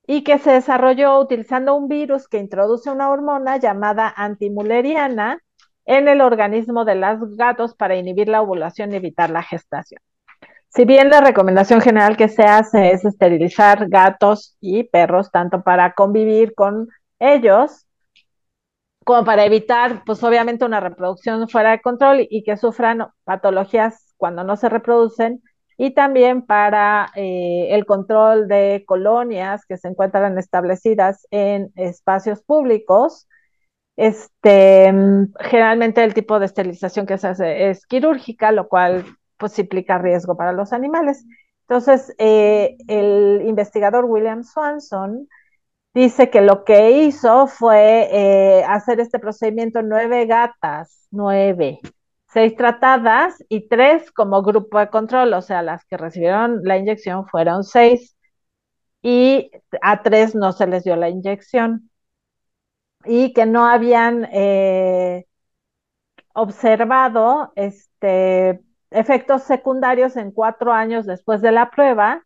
y 0.07 0.23
que 0.23 0.39
se 0.39 0.53
desarrolló 0.53 1.19
utilizando 1.19 1.75
un 1.75 1.89
virus 1.89 2.29
que 2.29 2.39
introduce 2.39 2.91
una 2.91 3.11
hormona 3.11 3.57
llamada 3.57 4.13
antimuleriana 4.17 5.39
en 5.87 6.09
el 6.09 6.21
organismo 6.21 6.85
de 6.85 6.95
los 6.95 7.37
gatos 7.37 7.75
para 7.75 7.97
inhibir 7.97 8.29
la 8.29 8.43
ovulación 8.43 8.93
y 8.93 8.97
evitar 8.97 9.31
la 9.31 9.43
gestación. 9.43 10.01
Si 10.69 10.85
bien 10.85 11.09
la 11.09 11.21
recomendación 11.21 11.81
general 11.81 12.17
que 12.17 12.29
se 12.29 12.43
hace 12.43 12.91
es 12.91 13.05
esterilizar 13.05 13.89
gatos 13.89 14.57
y 14.61 14.85
perros, 14.85 15.31
tanto 15.31 15.63
para 15.63 15.93
convivir 15.93 16.55
con 16.55 16.89
ellos, 17.21 17.87
como 19.05 19.25
para 19.25 19.45
evitar, 19.45 20.03
pues 20.05 20.23
obviamente, 20.25 20.65
una 20.65 20.81
reproducción 20.81 21.49
fuera 21.49 21.73
de 21.73 21.81
control 21.81 22.27
y 22.29 22.43
que 22.43 22.57
sufran 22.57 23.07
patologías 23.25 24.15
cuando 24.17 24.43
no 24.43 24.57
se 24.57 24.69
reproducen, 24.69 25.43
y 25.77 25.95
también 25.95 26.43
para 26.43 27.11
eh, 27.17 27.69
el 27.71 27.87
control 27.87 28.49
de 28.49 28.85
colonias 28.87 29.65
que 29.67 29.77
se 29.77 29.89
encuentran 29.89 30.39
establecidas 30.39 31.27
en 31.31 31.73
espacios 31.77 32.43
públicos. 32.43 33.29
Este, 33.97 34.93
generalmente 35.41 36.03
el 36.03 36.15
tipo 36.15 36.41
de 36.41 36.47
esterilización 36.47 37.07
que 37.07 37.19
se 37.19 37.29
hace 37.29 37.71
es 37.71 37.87
quirúrgica, 37.87 38.53
lo 38.53 38.69
cual 38.69 39.05
pues 39.39 39.59
implica 39.59 39.99
riesgo 39.99 40.37
para 40.37 40.53
los 40.53 40.73
animales. 40.73 41.25
Entonces, 41.69 42.15
eh, 42.19 42.77
el 42.89 43.43
investigador 43.47 44.05
William 44.05 44.45
Swanson 44.45 45.29
dice 45.95 46.31
que 46.31 46.41
lo 46.43 46.65
que 46.65 46.91
hizo 47.03 47.47
fue 47.47 48.09
eh, 48.13 48.65
hacer 48.69 49.01
este 49.01 49.19
procedimiento 49.19 49.81
en 49.81 49.89
nueve 49.89 50.27
gatas, 50.27 51.07
nueve, 51.11 51.81
seis 52.35 52.57
tratadas 52.57 53.43
y 53.49 53.69
tres 53.69 54.13
como 54.13 54.43
grupo 54.43 54.79
de 54.81 54.91
control, 54.91 55.33
o 55.35 55.43
sea, 55.43 55.63
las 55.63 55.85
que 55.87 55.97
recibieron 55.97 56.61
la 56.65 56.77
inyección 56.79 57.27
fueron 57.29 57.65
seis 57.65 58.17
y 59.03 59.51
a 59.83 60.03
tres 60.03 60.35
no 60.35 60.53
se 60.53 60.67
les 60.67 60.85
dio 60.85 60.97
la 60.97 61.09
inyección. 61.11 61.91
Y 63.07 63.33
que 63.35 63.47
no 63.47 63.67
habían 63.67 64.27
eh, 64.33 65.27
observado 66.35 67.53
este, 67.57 68.61
efectos 68.91 69.43
secundarios 69.45 70.17
en 70.17 70.33
cuatro 70.33 70.73
años 70.73 71.07
después 71.07 71.43
de 71.43 71.53
la 71.53 71.71
prueba 71.71 72.24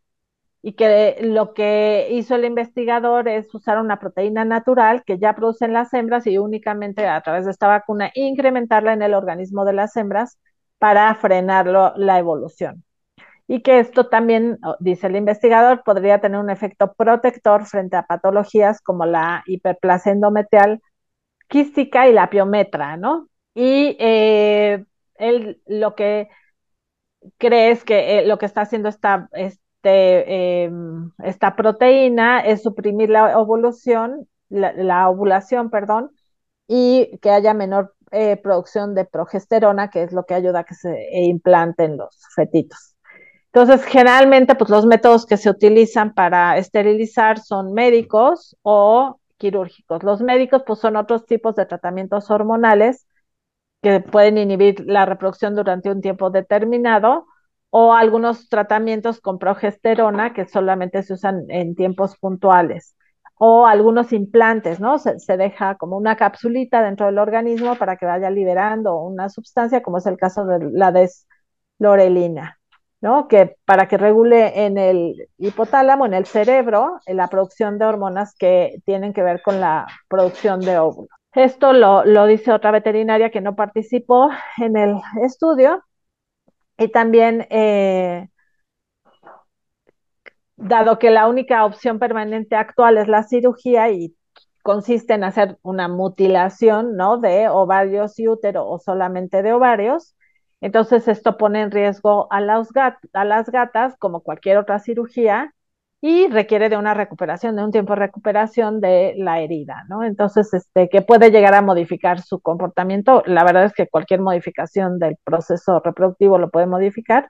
y 0.61 0.73
que 0.73 1.17
lo 1.21 1.53
que 1.53 2.07
hizo 2.11 2.35
el 2.35 2.45
investigador 2.45 3.27
es 3.29 3.53
usar 3.55 3.79
una 3.79 3.99
proteína 3.99 4.45
natural 4.45 5.03
que 5.05 5.17
ya 5.19 5.35
producen 5.35 5.73
las 5.73 5.93
hembras 5.93 6.27
y 6.27 6.37
únicamente 6.37 7.07
a 7.07 7.21
través 7.21 7.45
de 7.45 7.51
esta 7.51 7.67
vacuna 7.67 8.11
incrementarla 8.13 8.93
en 8.93 9.01
el 9.01 9.13
organismo 9.13 9.65
de 9.65 9.73
las 9.73 9.95
hembras 9.95 10.37
para 10.77 11.13
frenar 11.15 11.67
la 11.67 12.19
evolución. 12.19 12.83
Y 13.47 13.61
que 13.61 13.79
esto 13.79 14.07
también, 14.09 14.59
dice 14.79 15.07
el 15.07 15.15
investigador, 15.15 15.83
podría 15.83 16.21
tener 16.21 16.39
un 16.39 16.51
efecto 16.51 16.93
protector 16.93 17.65
frente 17.65 17.97
a 17.97 18.05
patologías 18.05 18.79
como 18.81 19.05
la 19.05 19.43
hiperplasia 19.47 20.11
endometrial 20.11 20.81
quística 21.47 22.07
y 22.07 22.13
la 22.13 22.29
piometra, 22.29 22.97
¿no? 22.97 23.27
Y 23.55 23.97
eh, 23.99 24.85
él 25.15 25.61
lo 25.67 25.95
que 25.95 26.29
cree 27.37 27.71
es 27.71 27.83
que 27.83 28.19
eh, 28.19 28.25
lo 28.25 28.37
que 28.37 28.45
está 28.45 28.61
haciendo 28.61 28.89
esta, 28.89 29.29
este, 29.81 30.63
em, 30.63 31.11
esta 31.23 31.55
proteína 31.55 32.41
es 32.41 32.63
suprimir 32.63 33.09
la 33.09 33.37
ovulación, 33.39 34.27
la, 34.49 35.09
ovulación, 35.09 35.69
perdón, 35.69 36.11
y 36.67 37.17
que 37.21 37.29
haya 37.31 37.53
menor 37.53 37.95
eh, 38.11 38.37
producción 38.37 38.95
de 38.95 39.05
progesterona, 39.05 39.89
que 39.89 40.03
es 40.03 40.11
lo 40.13 40.25
que 40.25 40.33
ayuda 40.33 40.59
a 40.59 40.63
que 40.65 40.75
se 40.75 41.07
implanten 41.11 41.97
los 41.97 42.17
fetitos. 42.35 42.95
Entonces, 43.53 43.83
generalmente, 43.85 44.55
pues 44.55 44.69
los 44.69 44.85
métodos 44.85 45.25
que 45.25 45.37
se 45.37 45.49
utilizan 45.49 46.13
para 46.13 46.57
esterilizar 46.57 47.39
son 47.39 47.73
médicos 47.73 48.57
o 48.63 49.19
quirúrgicos. 49.37 50.03
Los 50.03 50.21
médicos, 50.21 50.63
pues 50.67 50.79
son 50.79 50.97
otros 50.97 51.25
tipos 51.25 51.55
de 51.55 51.65
tratamientos 51.65 52.29
hormonales 52.29 53.07
que 53.81 54.01
pueden 54.01 54.37
inhibir 54.37 54.81
la 54.85 55.05
reproducción 55.05 55.55
durante 55.55 55.89
un 55.89 56.01
tiempo 56.01 56.29
determinado 56.31 57.27
o 57.69 57.93
algunos 57.93 58.49
tratamientos 58.49 59.21
con 59.21 59.39
progesterona 59.39 60.33
que 60.33 60.47
solamente 60.47 61.03
se 61.03 61.13
usan 61.13 61.45
en 61.49 61.75
tiempos 61.75 62.17
puntuales 62.17 62.95
o 63.39 63.65
algunos 63.65 64.11
implantes, 64.13 64.79
¿no? 64.81 64.99
Se, 64.99 65.15
deja 65.37 65.75
como 65.75 65.97
una 65.97 66.17
capsulita 66.17 66.83
dentro 66.83 67.05
del 67.05 67.19
organismo 67.19 67.75
para 67.75 67.95
que 67.95 68.05
vaya 68.05 68.29
liberando 68.29 68.97
una 68.99 69.29
sustancia, 69.29 69.81
como 69.81 69.99
es 69.99 70.05
el 70.07 70.17
caso 70.17 70.45
de 70.45 70.69
la 70.73 70.91
deslorelina, 70.91 72.59
¿no? 72.99 73.29
Que 73.29 73.55
para 73.65 73.87
que 73.87 73.97
regule 73.97 74.65
en 74.65 74.77
el 74.77 75.29
hipotálamo, 75.37 76.05
en 76.05 76.15
el 76.15 76.25
cerebro, 76.25 76.99
la 77.07 77.27
producción 77.29 77.77
de 77.79 77.85
hormonas 77.85 78.35
que 78.37 78.81
tienen 78.85 79.13
que 79.13 79.23
ver 79.23 79.41
con 79.41 79.61
la 79.61 79.87
producción 80.09 80.59
de 80.59 80.77
óvulos. 80.77 81.09
Esto 81.33 81.71
lo, 81.71 82.03
lo 82.03 82.25
dice 82.25 82.51
otra 82.51 82.71
veterinaria 82.71 83.29
que 83.31 83.39
no 83.39 83.55
participó 83.55 84.29
en 84.57 84.75
el 84.75 84.95
estudio, 85.23 85.81
y 86.79 86.89
también, 86.89 87.45
eh, 87.49 88.29
dado 90.57 90.99
que 90.99 91.09
la 91.11 91.27
única 91.27 91.65
opción 91.65 91.99
permanente 91.99 92.55
actual 92.55 92.97
es 92.97 93.07
la 93.07 93.23
cirugía 93.23 93.89
y 93.91 94.15
consiste 94.63 95.13
en 95.13 95.23
hacer 95.23 95.57
una 95.61 95.87
mutilación, 95.87 96.95
¿no? 96.97 97.17
De 97.17 97.47
ovarios 97.49 98.19
y 98.19 98.27
útero 98.27 98.67
o 98.67 98.79
solamente 98.79 99.41
de 99.41 99.53
ovarios, 99.53 100.15
entonces 100.61 101.07
esto 101.07 101.37
pone 101.37 101.61
en 101.61 101.71
riesgo 101.71 102.27
a, 102.31 102.37
a 103.13 103.25
las 103.25 103.49
gatas, 103.49 103.95
como 103.97 104.21
cualquier 104.21 104.57
otra 104.57 104.79
cirugía, 104.79 105.53
y 106.01 106.27
requiere 106.29 106.69
de 106.69 106.77
una 106.77 106.93
recuperación, 106.93 107.55
de 107.55 107.63
un 107.63 107.71
tiempo 107.71 107.93
de 107.93 107.99
recuperación 107.99 108.79
de 108.79 109.13
la 109.17 109.41
herida, 109.41 109.83
¿no? 109.89 110.03
Entonces, 110.03 110.53
este, 110.53 110.87
que 110.89 111.01
puede 111.01 111.29
llegar 111.31 111.53
a 111.53 111.61
modificar 111.61 112.21
su 112.21 112.39
comportamiento. 112.39 113.21
La 113.25 113.43
verdad 113.43 113.65
es 113.65 113.73
que 113.73 113.87
cualquier 113.87 114.21
modificación 114.21 114.97
del 114.99 115.17
proceso 115.25 115.81
reproductivo 115.83 116.37
lo 116.39 116.49
puede 116.49 116.67
modificar. 116.67 117.29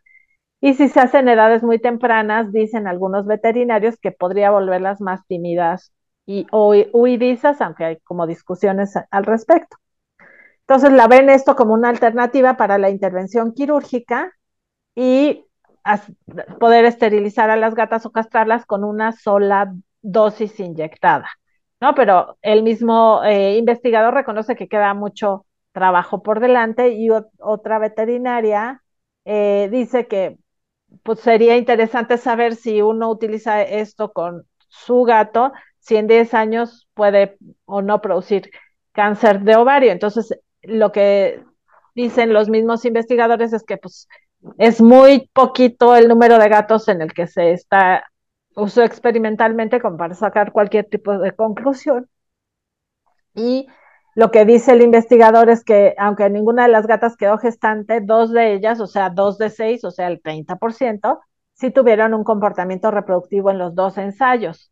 Y 0.61 0.75
si 0.75 0.89
se 0.89 0.99
hace 0.99 1.19
en 1.19 1.29
edades 1.29 1.63
muy 1.63 1.79
tempranas, 1.79 2.51
dicen 2.51 2.87
algunos 2.87 3.25
veterinarios 3.25 3.97
que 3.97 4.11
podría 4.11 4.51
volverlas 4.51 5.01
más 5.01 5.25
tímidas 5.27 5.93
y 6.25 6.45
huidizas, 6.51 7.61
aunque 7.61 7.85
hay 7.85 7.97
como 8.01 8.27
discusiones 8.27 8.93
al 9.11 9.25
respecto. 9.25 9.77
Entonces, 10.61 10.91
la 10.93 11.07
ven 11.07 11.29
esto 11.29 11.55
como 11.55 11.73
una 11.73 11.89
alternativa 11.89 12.55
para 12.57 12.77
la 12.77 12.89
intervención 12.91 13.53
quirúrgica 13.53 14.31
y 14.95 15.45
poder 16.59 16.85
esterilizar 16.85 17.49
a 17.49 17.55
las 17.55 17.75
gatas 17.75 18.05
o 18.05 18.11
castrarlas 18.11 18.65
con 18.65 18.83
una 18.83 19.11
sola 19.11 19.73
dosis 20.01 20.59
inyectada, 20.59 21.29
¿no? 21.79 21.95
Pero 21.95 22.37
el 22.41 22.63
mismo 22.63 23.23
eh, 23.23 23.57
investigador 23.57 24.13
reconoce 24.13 24.55
que 24.55 24.67
queda 24.67 24.93
mucho 24.93 25.45
trabajo 25.71 26.23
por 26.23 26.39
delante 26.39 26.89
y 26.89 27.09
otra 27.39 27.79
veterinaria 27.79 28.83
eh, 29.25 29.69
dice 29.71 30.07
que 30.07 30.37
pues 31.03 31.19
sería 31.19 31.57
interesante 31.57 32.17
saber 32.17 32.55
si 32.55 32.81
uno 32.81 33.09
utiliza 33.09 33.61
esto 33.61 34.11
con 34.11 34.47
su 34.67 35.03
gato, 35.03 35.51
si 35.79 35.95
en 35.97 36.07
10 36.07 36.33
años 36.33 36.87
puede 36.93 37.37
o 37.65 37.81
no 37.81 38.01
producir 38.01 38.49
cáncer 38.91 39.41
de 39.41 39.55
ovario. 39.55 39.91
Entonces, 39.91 40.37
lo 40.63 40.91
que 40.91 41.43
dicen 41.95 42.33
los 42.33 42.49
mismos 42.49 42.85
investigadores 42.85 43.53
es 43.53 43.63
que 43.63 43.77
pues 43.77 44.07
es 44.57 44.81
muy 44.81 45.29
poquito 45.33 45.95
el 45.95 46.07
número 46.07 46.37
de 46.39 46.49
gatos 46.49 46.87
en 46.87 47.01
el 47.01 47.13
que 47.13 47.27
se 47.27 47.51
está 47.51 48.05
usó 48.55 48.83
experimentalmente 48.83 49.79
como 49.81 49.97
para 49.97 50.15
sacar 50.15 50.51
cualquier 50.51 50.85
tipo 50.85 51.17
de 51.17 51.35
conclusión. 51.35 52.09
Y 53.35 53.67
lo 54.15 54.31
que 54.31 54.45
dice 54.45 54.73
el 54.73 54.81
investigador 54.81 55.49
es 55.49 55.63
que 55.63 55.95
aunque 55.97 56.29
ninguna 56.29 56.63
de 56.63 56.69
las 56.69 56.87
gatas 56.87 57.15
quedó 57.15 57.37
gestante, 57.37 58.01
dos 58.01 58.31
de 58.31 58.53
ellas, 58.53 58.79
o 58.81 58.87
sea, 58.87 59.09
dos 59.09 59.37
de 59.37 59.49
seis, 59.49 59.83
o 59.83 59.91
sea, 59.91 60.07
el 60.07 60.21
30%, 60.21 61.19
sí 61.53 61.71
tuvieron 61.71 62.13
un 62.13 62.23
comportamiento 62.23 62.91
reproductivo 62.91 63.51
en 63.51 63.59
los 63.59 63.75
dos 63.75 63.97
ensayos. 63.97 64.71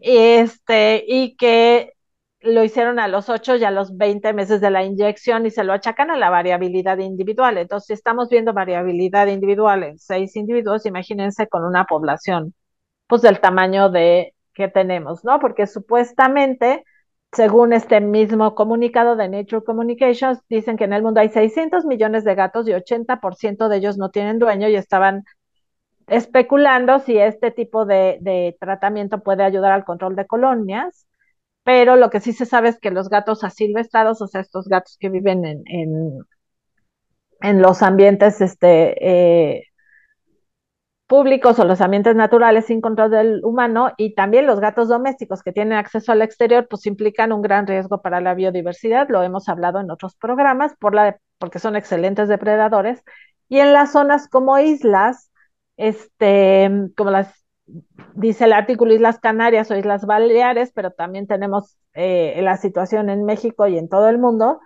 Este, 0.00 1.04
y 1.06 1.36
que 1.36 1.92
lo 2.42 2.64
hicieron 2.64 2.98
a 2.98 3.08
los 3.08 3.28
8 3.28 3.56
y 3.56 3.64
a 3.64 3.70
los 3.70 3.96
20 3.96 4.32
meses 4.32 4.60
de 4.60 4.70
la 4.70 4.84
inyección 4.84 5.46
y 5.46 5.50
se 5.50 5.64
lo 5.64 5.72
achacan 5.72 6.10
a 6.10 6.16
la 6.16 6.30
variabilidad 6.30 6.98
individual. 6.98 7.58
Entonces, 7.58 7.86
si 7.88 7.92
estamos 7.94 8.28
viendo 8.28 8.52
variabilidad 8.52 9.28
individual 9.28 9.82
en 9.84 9.98
seis 9.98 10.36
individuos, 10.36 10.86
imagínense 10.86 11.48
con 11.48 11.64
una 11.64 11.84
población, 11.84 12.54
pues 13.06 13.22
del 13.22 13.40
tamaño 13.40 13.90
de 13.90 14.34
que 14.54 14.68
tenemos, 14.68 15.24
¿no? 15.24 15.38
Porque 15.40 15.66
supuestamente, 15.66 16.84
según 17.32 17.72
este 17.72 18.00
mismo 18.00 18.54
comunicado 18.54 19.16
de 19.16 19.28
Nature 19.28 19.64
Communications, 19.64 20.40
dicen 20.48 20.76
que 20.76 20.84
en 20.84 20.92
el 20.94 21.02
mundo 21.02 21.20
hay 21.20 21.28
600 21.30 21.84
millones 21.86 22.24
de 22.24 22.34
gatos 22.34 22.68
y 22.68 22.72
80% 22.72 23.68
de 23.68 23.76
ellos 23.78 23.98
no 23.98 24.10
tienen 24.10 24.38
dueño 24.38 24.68
y 24.68 24.76
estaban 24.76 25.24
especulando 26.08 26.98
si 27.00 27.18
este 27.18 27.50
tipo 27.50 27.86
de, 27.86 28.18
de 28.20 28.56
tratamiento 28.60 29.22
puede 29.22 29.44
ayudar 29.44 29.72
al 29.72 29.84
control 29.84 30.16
de 30.16 30.26
colonias 30.26 31.06
pero 31.64 31.96
lo 31.96 32.10
que 32.10 32.20
sí 32.20 32.32
se 32.32 32.46
sabe 32.46 32.68
es 32.70 32.78
que 32.80 32.90
los 32.90 33.08
gatos 33.08 33.44
asilvestrados, 33.44 34.20
o 34.22 34.26
sea, 34.26 34.40
estos 34.40 34.68
gatos 34.68 34.96
que 34.98 35.08
viven 35.08 35.44
en, 35.44 35.62
en, 37.40 37.62
los 37.62 37.82
ambientes 37.82 38.40
este, 38.40 39.56
eh, 39.58 39.64
públicos 41.06 41.58
o 41.58 41.64
los 41.64 41.80
ambientes 41.80 42.16
naturales 42.16 42.66
sin 42.66 42.80
control 42.80 43.10
del 43.10 43.44
humano 43.44 43.92
y 43.98 44.14
también 44.14 44.46
los 44.46 44.60
gatos 44.60 44.88
domésticos 44.88 45.42
que 45.42 45.52
tienen 45.52 45.78
acceso 45.78 46.10
al 46.12 46.22
exterior, 46.22 46.66
pues 46.68 46.86
implican 46.86 47.32
un 47.32 47.42
gran 47.42 47.66
riesgo 47.66 48.00
para 48.00 48.20
la 48.20 48.34
biodiversidad, 48.34 49.08
lo 49.10 49.22
hemos 49.22 49.48
hablado 49.48 49.80
en 49.80 49.90
otros 49.90 50.16
programas, 50.16 50.74
por 50.78 50.94
la, 50.94 51.18
porque 51.38 51.58
son 51.58 51.76
excelentes 51.76 52.28
depredadores. 52.28 53.04
Y 53.48 53.58
en 53.60 53.72
las 53.74 53.92
zonas 53.92 54.28
como 54.28 54.58
islas, 54.58 55.30
este, 55.76 56.70
como 56.96 57.10
las 57.10 57.41
dice 58.14 58.44
el 58.44 58.52
artículo 58.52 58.94
Islas 58.94 59.18
Canarias 59.20 59.70
o 59.70 59.76
Islas 59.76 60.06
Baleares, 60.06 60.72
pero 60.74 60.90
también 60.92 61.26
tenemos 61.26 61.76
eh, 61.94 62.40
la 62.42 62.56
situación 62.56 63.10
en 63.10 63.24
México 63.24 63.66
y 63.66 63.78
en 63.78 63.88
todo 63.88 64.08
el 64.08 64.18
mundo. 64.18 64.60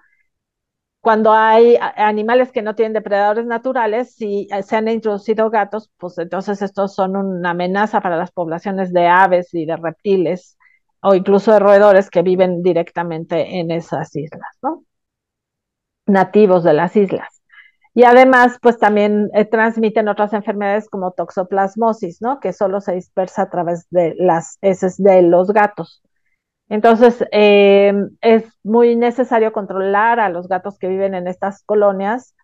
Cuando 1.00 1.32
hay 1.32 1.76
animales 1.80 2.50
que 2.50 2.62
no 2.62 2.74
tienen 2.74 2.92
depredadores 2.92 3.46
naturales, 3.46 4.14
si 4.16 4.48
eh, 4.50 4.62
se 4.64 4.76
han 4.76 4.88
introducido 4.88 5.50
gatos, 5.50 5.90
pues 5.98 6.18
entonces 6.18 6.62
estos 6.62 6.94
son 6.94 7.16
una 7.16 7.50
amenaza 7.50 8.00
para 8.00 8.16
las 8.16 8.32
poblaciones 8.32 8.92
de 8.92 9.06
aves 9.06 9.54
y 9.54 9.66
de 9.66 9.76
reptiles 9.76 10.58
o 11.00 11.14
incluso 11.14 11.52
de 11.52 11.60
roedores 11.60 12.10
que 12.10 12.22
viven 12.22 12.62
directamente 12.62 13.60
en 13.60 13.70
esas 13.70 14.14
islas, 14.16 14.58
¿no? 14.62 14.84
Nativos 16.08 16.64
de 16.64 16.72
las 16.72 16.96
islas. 16.96 17.35
Y 17.96 18.04
además, 18.04 18.58
pues 18.60 18.76
también 18.76 19.30
eh, 19.32 19.46
transmiten 19.46 20.08
otras 20.08 20.34
enfermedades 20.34 20.86
como 20.90 21.12
toxoplasmosis, 21.12 22.20
¿no? 22.20 22.40
Que 22.40 22.52
solo 22.52 22.82
se 22.82 22.92
dispersa 22.92 23.40
a 23.40 23.48
través 23.48 23.86
de 23.88 24.14
las 24.18 24.58
heces 24.60 24.98
de 24.98 25.22
los 25.22 25.50
gatos. 25.50 26.02
Entonces, 26.68 27.24
eh, 27.32 27.94
es 28.20 28.44
muy 28.62 28.96
necesario 28.96 29.50
controlar 29.50 30.20
a 30.20 30.28
los 30.28 30.46
gatos 30.46 30.78
que 30.78 30.88
viven 30.88 31.14
en 31.14 31.26
estas 31.26 31.62
colonias 31.62 32.34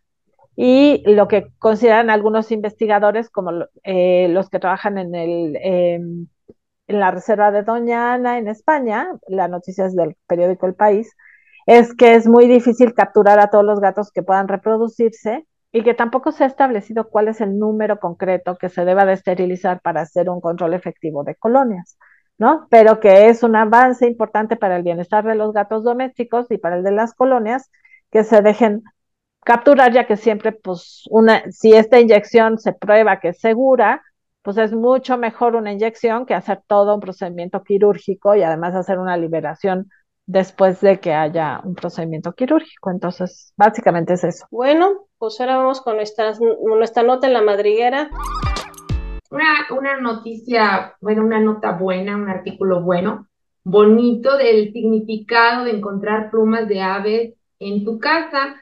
y 0.56 1.02
lo 1.04 1.28
que 1.28 1.49
consideran 1.59 2.09
algunos 2.09 2.50
investigadores, 2.50 3.28
como 3.28 3.66
eh, 3.85 4.28
los 4.30 4.49
que 4.49 4.59
trabajan 4.59 4.97
en, 4.97 5.14
el, 5.14 5.56
em, 5.61 6.28
en 6.87 6.99
la 6.99 7.11
reserva 7.11 7.50
de 7.50 7.62
Doña 7.62 8.14
Ana 8.14 8.38
en 8.38 8.49
España, 8.49 9.06
la 9.28 9.49
noticia 9.49 9.85
es 9.85 9.94
del 9.94 10.16
periódico 10.26 10.66
El 10.66 10.75
País, 10.76 11.14
es 11.66 11.95
que 11.95 12.14
es 12.14 12.26
muy 12.26 12.47
difícil 12.47 12.95
capturar 12.95 13.38
a 13.40 13.49
todos 13.49 13.64
los 13.64 13.81
gatos 13.81 14.11
que 14.11 14.23
puedan 14.23 14.49
reproducirse 14.49 15.47
y 15.73 15.83
que 15.83 15.95
tampoco 15.95 16.33
se 16.33 16.45
ha 16.45 16.47
establecido 16.47 17.09
cuál 17.09 17.28
es 17.28 17.40
el 17.40 17.59
número 17.59 17.99
concreto 17.99 18.57
que 18.57 18.69
se 18.69 18.85
deba 18.85 19.07
de 19.07 19.14
esterilizar 19.14 19.81
para 19.81 20.02
hacer 20.02 20.28
un 20.28 20.40
control 20.40 20.75
efectivo 20.75 21.25
de 21.25 21.35
colonias, 21.35 21.97
¿no? 22.38 22.66
Pero 22.71 23.00
que 23.00 23.28
es 23.28 23.42
un 23.42 23.57
avance 23.57 24.07
importante 24.07 24.57
para 24.57 24.76
el 24.76 24.83
bienestar 24.83 25.25
de 25.25 25.35
los 25.35 25.52
gatos 25.52 25.83
domésticos 25.83 26.50
y 26.50 26.59
para 26.59 26.76
el 26.76 26.83
de 26.85 26.92
las 26.92 27.14
colonias 27.14 27.71
que 28.11 28.25
se 28.25 28.42
dejen 28.42 28.83
capturar, 29.45 29.92
ya 29.92 30.07
que 30.07 30.16
siempre, 30.16 30.52
pues, 30.52 31.04
una, 31.11 31.50
si 31.50 31.73
esta 31.73 31.99
inyección 32.00 32.59
se 32.59 32.73
prueba 32.73 33.21
que 33.21 33.28
es 33.28 33.40
segura, 33.40 34.02
pues 34.42 34.59
es 34.59 34.73
mucho 34.73 35.19
mejor 35.19 35.57
una 35.57 35.73
inyección 35.73 36.26
que 36.26 36.35
hacer 36.35 36.62
todo 36.66 36.95
un 36.95 37.00
procedimiento 37.00 37.62
quirúrgico 37.62 38.35
y 38.35 38.42
además 38.42 38.75
hacer 38.75 38.99
una 38.99 39.16
liberación 39.16 39.88
después 40.26 40.80
de 40.80 41.00
que 41.00 41.13
haya 41.13 41.61
un 41.65 41.75
procedimiento 41.75 42.32
quirúrgico. 42.32 42.91
Entonces, 42.91 43.52
básicamente 43.56 44.15
es 44.15 44.25
eso. 44.25 44.47
Bueno, 44.50 45.06
pues 45.19 45.41
ahora 45.41 45.58
vamos 45.58 45.80
con 45.80 45.97
nuestra, 45.97 46.32
nuestra 46.65 47.02
nota 47.02 47.26
en 47.26 47.32
la 47.32 47.43
madriguera. 47.43 48.11
Una, 49.30 49.67
una 49.78 50.00
noticia, 50.00 50.95
bueno, 51.00 51.25
una 51.25 51.41
nota 51.41 51.73
buena, 51.73 52.17
un 52.17 52.28
artículo 52.28 52.82
bueno, 52.82 53.28
bonito 53.65 54.37
del 54.37 54.73
significado 54.73 55.65
de 55.65 55.73
encontrar 55.73 56.30
plumas 56.30 56.69
de 56.69 56.80
aves 56.80 57.35
en 57.58 57.85
tu 57.85 57.99
casa. 57.99 58.56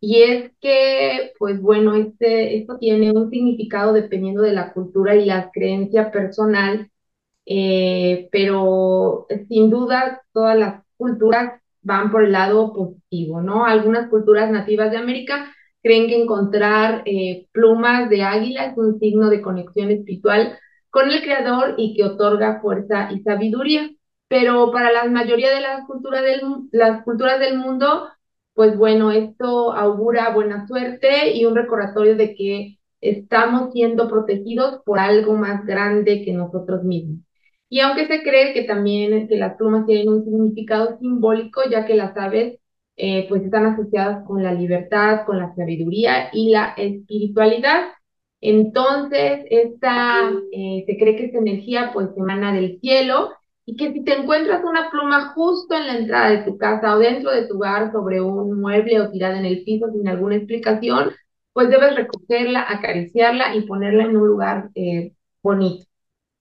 Y 0.00 0.22
es 0.22 0.52
que, 0.60 1.32
pues 1.38 1.60
bueno, 1.60 1.94
este, 1.94 2.58
esto 2.58 2.78
tiene 2.78 3.10
un 3.12 3.30
significado 3.30 3.92
dependiendo 3.92 4.42
de 4.42 4.52
la 4.52 4.72
cultura 4.72 5.14
y 5.14 5.24
la 5.24 5.50
creencia 5.50 6.10
personal, 6.10 6.90
eh, 7.46 8.28
pero 8.30 9.26
sin 9.48 9.70
duda 9.70 10.22
todas 10.32 10.58
las 10.58 10.83
culturas 10.96 11.60
van 11.82 12.10
por 12.10 12.24
el 12.24 12.32
lado 12.32 12.72
positivo, 12.72 13.42
¿no? 13.42 13.64
Algunas 13.66 14.08
culturas 14.08 14.50
nativas 14.50 14.90
de 14.90 14.96
América 14.96 15.54
creen 15.82 16.08
que 16.08 16.20
encontrar 16.22 17.02
eh, 17.04 17.46
plumas 17.52 18.08
de 18.08 18.22
águila 18.22 18.66
es 18.66 18.78
un 18.78 18.98
signo 18.98 19.28
de 19.28 19.42
conexión 19.42 19.90
espiritual 19.90 20.58
con 20.90 21.10
el 21.10 21.22
Creador 21.22 21.74
y 21.76 21.94
que 21.94 22.04
otorga 22.04 22.60
fuerza 22.60 23.10
y 23.12 23.20
sabiduría. 23.22 23.90
Pero 24.28 24.72
para 24.72 24.90
la 24.92 25.04
mayoría 25.04 25.54
de 25.54 25.60
las 25.60 25.86
culturas 25.86 26.22
del, 26.22 26.40
las 26.72 27.04
culturas 27.04 27.38
del 27.38 27.58
mundo, 27.58 28.08
pues 28.54 28.76
bueno, 28.78 29.10
esto 29.10 29.72
augura 29.72 30.30
buena 30.30 30.66
suerte 30.66 31.32
y 31.34 31.44
un 31.44 31.54
recordatorio 31.54 32.16
de 32.16 32.34
que 32.34 32.78
estamos 33.00 33.72
siendo 33.72 34.08
protegidos 34.08 34.80
por 34.84 34.98
algo 34.98 35.34
más 35.34 35.66
grande 35.66 36.24
que 36.24 36.32
nosotros 36.32 36.82
mismos. 36.84 37.18
Y 37.74 37.80
aunque 37.80 38.06
se 38.06 38.22
cree 38.22 38.52
que 38.54 38.62
también 38.62 39.26
que 39.26 39.36
las 39.36 39.56
plumas 39.56 39.84
tienen 39.84 40.08
un 40.08 40.24
significado 40.24 40.96
simbólico, 41.00 41.60
ya 41.68 41.84
que 41.84 41.96
las 41.96 42.16
aves 42.16 42.60
eh, 42.96 43.26
pues 43.28 43.42
están 43.42 43.66
asociadas 43.66 44.24
con 44.28 44.44
la 44.44 44.54
libertad, 44.54 45.26
con 45.26 45.40
la 45.40 45.52
sabiduría 45.56 46.30
y 46.32 46.50
la 46.52 46.74
espiritualidad. 46.76 47.86
Entonces, 48.40 49.44
esta, 49.50 50.30
eh, 50.52 50.84
se 50.86 50.96
cree 50.96 51.16
que 51.16 51.24
esta 51.24 51.38
energía 51.38 51.90
pues 51.92 52.10
emana 52.16 52.52
del 52.52 52.78
cielo 52.80 53.30
y 53.66 53.74
que 53.76 53.92
si 53.92 54.04
te 54.04 54.20
encuentras 54.20 54.62
una 54.62 54.88
pluma 54.92 55.32
justo 55.34 55.74
en 55.74 55.88
la 55.88 55.96
entrada 55.98 56.30
de 56.30 56.44
tu 56.44 56.56
casa 56.56 56.94
o 56.94 57.00
dentro 57.00 57.32
de 57.32 57.48
tu 57.48 57.56
hogar 57.56 57.90
sobre 57.90 58.20
un 58.20 58.60
mueble 58.60 59.00
o 59.00 59.10
tirada 59.10 59.36
en 59.36 59.46
el 59.46 59.64
piso 59.64 59.90
sin 59.90 60.06
alguna 60.06 60.36
explicación, 60.36 61.10
pues 61.52 61.70
debes 61.70 61.96
recogerla, 61.96 62.66
acariciarla 62.68 63.56
y 63.56 63.62
ponerla 63.62 64.04
en 64.04 64.16
un 64.16 64.28
lugar 64.28 64.70
eh, 64.76 65.12
bonito. 65.42 65.86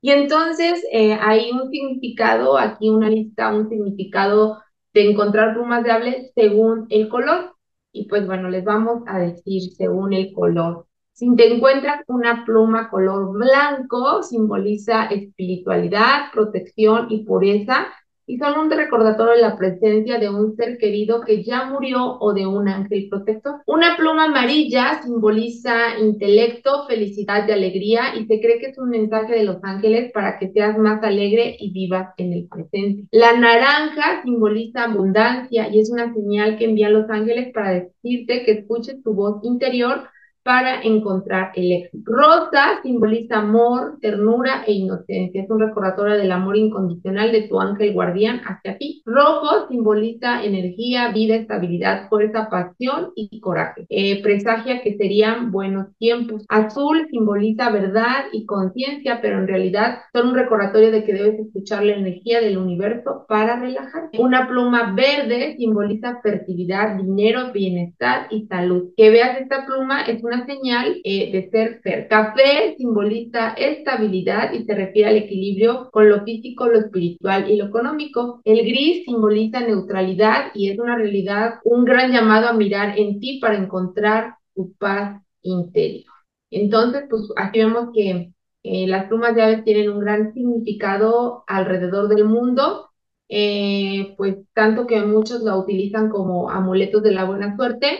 Y 0.04 0.12
entonces 0.12 0.86
eh, 0.92 1.14
hay 1.14 1.50
un 1.52 1.72
significado, 1.72 2.58
aquí 2.58 2.90
una 2.90 3.10
lista, 3.10 3.54
un 3.54 3.70
significado 3.70 4.62
de 4.94 5.10
encontrar 5.10 5.54
plumas 5.54 5.82
de 5.86 5.92
ave 5.92 6.32
según 6.36 6.88
el 6.90 7.08
color. 7.08 7.56
Y 7.94 8.10
pues 8.10 8.28
bueno, 8.28 8.50
les 8.50 8.66
vamos 8.66 9.04
a 9.08 9.20
decir 9.20 9.62
según 9.78 10.12
el 10.12 10.34
color. 10.34 10.88
Si 11.14 11.34
te 11.38 11.56
encuentras 11.56 12.04
una 12.08 12.44
pluma 12.44 12.90
color 12.90 13.32
blanco, 13.32 14.24
simboliza 14.24 15.06
espiritualidad, 15.06 16.34
protección 16.34 17.08
y 17.10 17.24
pureza 17.24 17.88
y 18.26 18.38
son 18.38 18.58
un 18.58 18.72
recordatorio 18.72 19.34
de 19.34 19.42
la 19.42 19.58
presencia 19.58 20.20
de 20.20 20.30
un 20.30 20.56
ser 20.56 20.78
querido 20.78 21.22
que 21.22 21.44
ya 21.44 21.66
murió 21.66 22.18
o 22.20 22.34
de 22.34 22.48
un 22.48 22.68
ángel 22.68 23.08
protector. 23.10 23.62
Una 23.66 23.98
pluma 23.98 24.26
amarilla 24.26 25.02
simboliza 25.02 26.00
intelecto, 26.00 26.86
felicidad 26.88 27.48
y 27.48 27.52
alegría 27.52 28.16
y 28.16 28.26
se 28.26 28.40
cree 28.40 28.60
que 28.60 28.68
es 28.68 28.78
un 28.78 28.90
mensaje 28.90 29.34
de 29.34 29.44
los 29.44 29.58
ángeles 29.64 30.12
para 30.14 30.40
que 30.40 30.52
seas 30.52 30.78
más 30.78 31.04
alegre 31.04 31.56
y 31.60 31.72
vivas 31.72 32.14
en 32.18 32.34
el 32.34 32.48
presente. 32.48 33.08
La 33.12 33.38
naranja 33.38 34.22
simboliza 34.24 34.86
abundancia 34.86 35.70
y 35.70 35.80
es 35.80 35.92
una 35.92 36.14
señal 36.14 36.58
que 36.58 36.66
envían 36.66 36.94
los 36.94 37.10
ángeles 37.10 37.52
para 37.54 37.72
decirte 37.72 38.44
que 38.46 38.52
escuches 38.52 39.04
tu 39.04 39.14
voz 39.14 39.44
interior 39.44 40.04
para 40.44 40.82
encontrar 40.82 41.52
el 41.56 41.72
éxito. 41.72 42.12
Rosa 42.12 42.82
simboliza 42.84 43.40
amor, 43.40 43.98
ternura 44.02 44.64
e 44.68 44.74
inocencia. 44.74 45.42
Es 45.42 45.50
un 45.50 45.60
recordatorio 45.60 46.18
del 46.18 46.32
amor 46.32 46.58
incondicional 46.58 47.32
de 47.32 47.48
tu 47.48 47.60
ángel 47.60 47.94
guardián 47.94 48.42
hacia 48.46 48.78
ti. 48.78 49.02
Rojo 49.06 49.68
simboliza 49.70 50.44
energía, 50.44 51.12
vida, 51.12 51.36
estabilidad, 51.36 52.10
fuerza, 52.10 52.50
pasión 52.50 53.12
y 53.16 53.40
coraje. 53.40 53.86
Eh, 53.90 54.22
presagia 54.22 54.82
que 54.82 54.98
serían 54.98 55.52
buenos 55.52 55.96
tiempos. 55.98 56.46
Azul 56.50 57.08
simboliza 57.10 57.70
verdad 57.72 58.26
y 58.32 58.46
conciencia, 58.46 59.20
pero 59.22 59.40
en 59.40 59.48
realidad 59.48 60.00
son 60.12 60.30
un 60.30 60.36
recordatorio 60.36 60.92
de 60.92 61.04
que 61.04 61.14
debes 61.14 61.40
escuchar 61.40 61.84
la 61.84 61.94
energía 61.94 62.42
del 62.42 62.58
universo 62.58 63.26
para 63.28 63.60
relajarte. 63.60 64.20
Una 64.20 64.48
pluma 64.48 64.94
verde 64.94 65.56
simboliza 65.58 66.20
fertilidad, 66.22 66.98
dinero, 66.98 67.52
bienestar 67.54 68.28
y 68.30 68.46
salud. 68.48 68.90
Que 68.98 69.10
veas 69.10 69.40
esta 69.40 69.66
pluma 69.66 70.04
es 70.04 70.24
una 70.24 70.33
una 70.34 70.46
señal 70.46 71.02
eh, 71.04 71.32
de 71.32 71.50
ser 71.50 71.80
fer. 71.82 72.08
Café 72.08 72.76
simboliza 72.78 73.54
estabilidad 73.54 74.54
y 74.54 74.66
se 74.66 74.74
refiere 74.74 75.10
al 75.10 75.18
equilibrio 75.18 75.90
con 75.92 76.10
lo 76.10 76.24
físico, 76.24 76.68
lo 76.68 76.80
espiritual 76.80 77.50
y 77.50 77.58
lo 77.58 77.66
económico. 77.66 78.42
El 78.44 78.58
gris 78.66 79.06
simboliza 79.06 79.62
neutralidad 79.62 80.52
y 80.54 80.70
es 80.70 80.80
una 80.80 80.96
realidad, 80.96 81.56
un 81.64 81.86
gran 81.86 82.12
llamado 82.12 82.48
a 82.48 82.54
mirar 82.54 82.98
en 82.98 83.20
ti 83.20 83.40
para 83.40 83.58
encontrar 83.58 84.36
tu 84.56 84.74
paz 84.74 85.22
interior. 85.42 86.12
Entonces, 86.52 87.04
pues 87.10 87.24
aquí 87.36 87.60
vemos 87.60 87.90
que 87.94 88.32
eh, 88.64 88.88
las 88.88 89.08
plumas 89.08 89.36
de 89.36 89.42
aves 89.44 89.64
tienen 89.64 89.92
un 89.92 90.00
gran 90.00 90.34
significado 90.34 91.44
alrededor 91.48 92.08
del 92.08 92.26
mundo, 92.26 92.90
eh, 93.30 94.14
pues 94.18 94.38
tanto 94.54 94.86
que 94.88 95.02
muchos 95.02 95.42
la 95.42 95.58
utilizan 95.58 96.10
como 96.10 96.50
amuletos 96.50 97.02
de 97.04 97.12
la 97.12 97.26
buena 97.26 97.56
suerte 97.56 98.00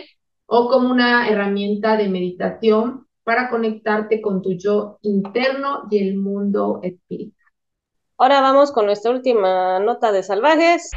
o 0.56 0.68
como 0.68 0.88
una 0.88 1.28
herramienta 1.28 1.96
de 1.96 2.08
meditación 2.08 3.08
para 3.24 3.50
conectarte 3.50 4.22
con 4.22 4.40
tu 4.40 4.52
yo 4.52 4.98
interno 5.02 5.88
y 5.90 5.98
el 5.98 6.16
mundo 6.16 6.78
espiritual. 6.80 7.48
Ahora 8.18 8.40
vamos 8.40 8.70
con 8.70 8.86
nuestra 8.86 9.10
última 9.10 9.80
nota 9.80 10.12
de 10.12 10.22
salvajes. 10.22 10.92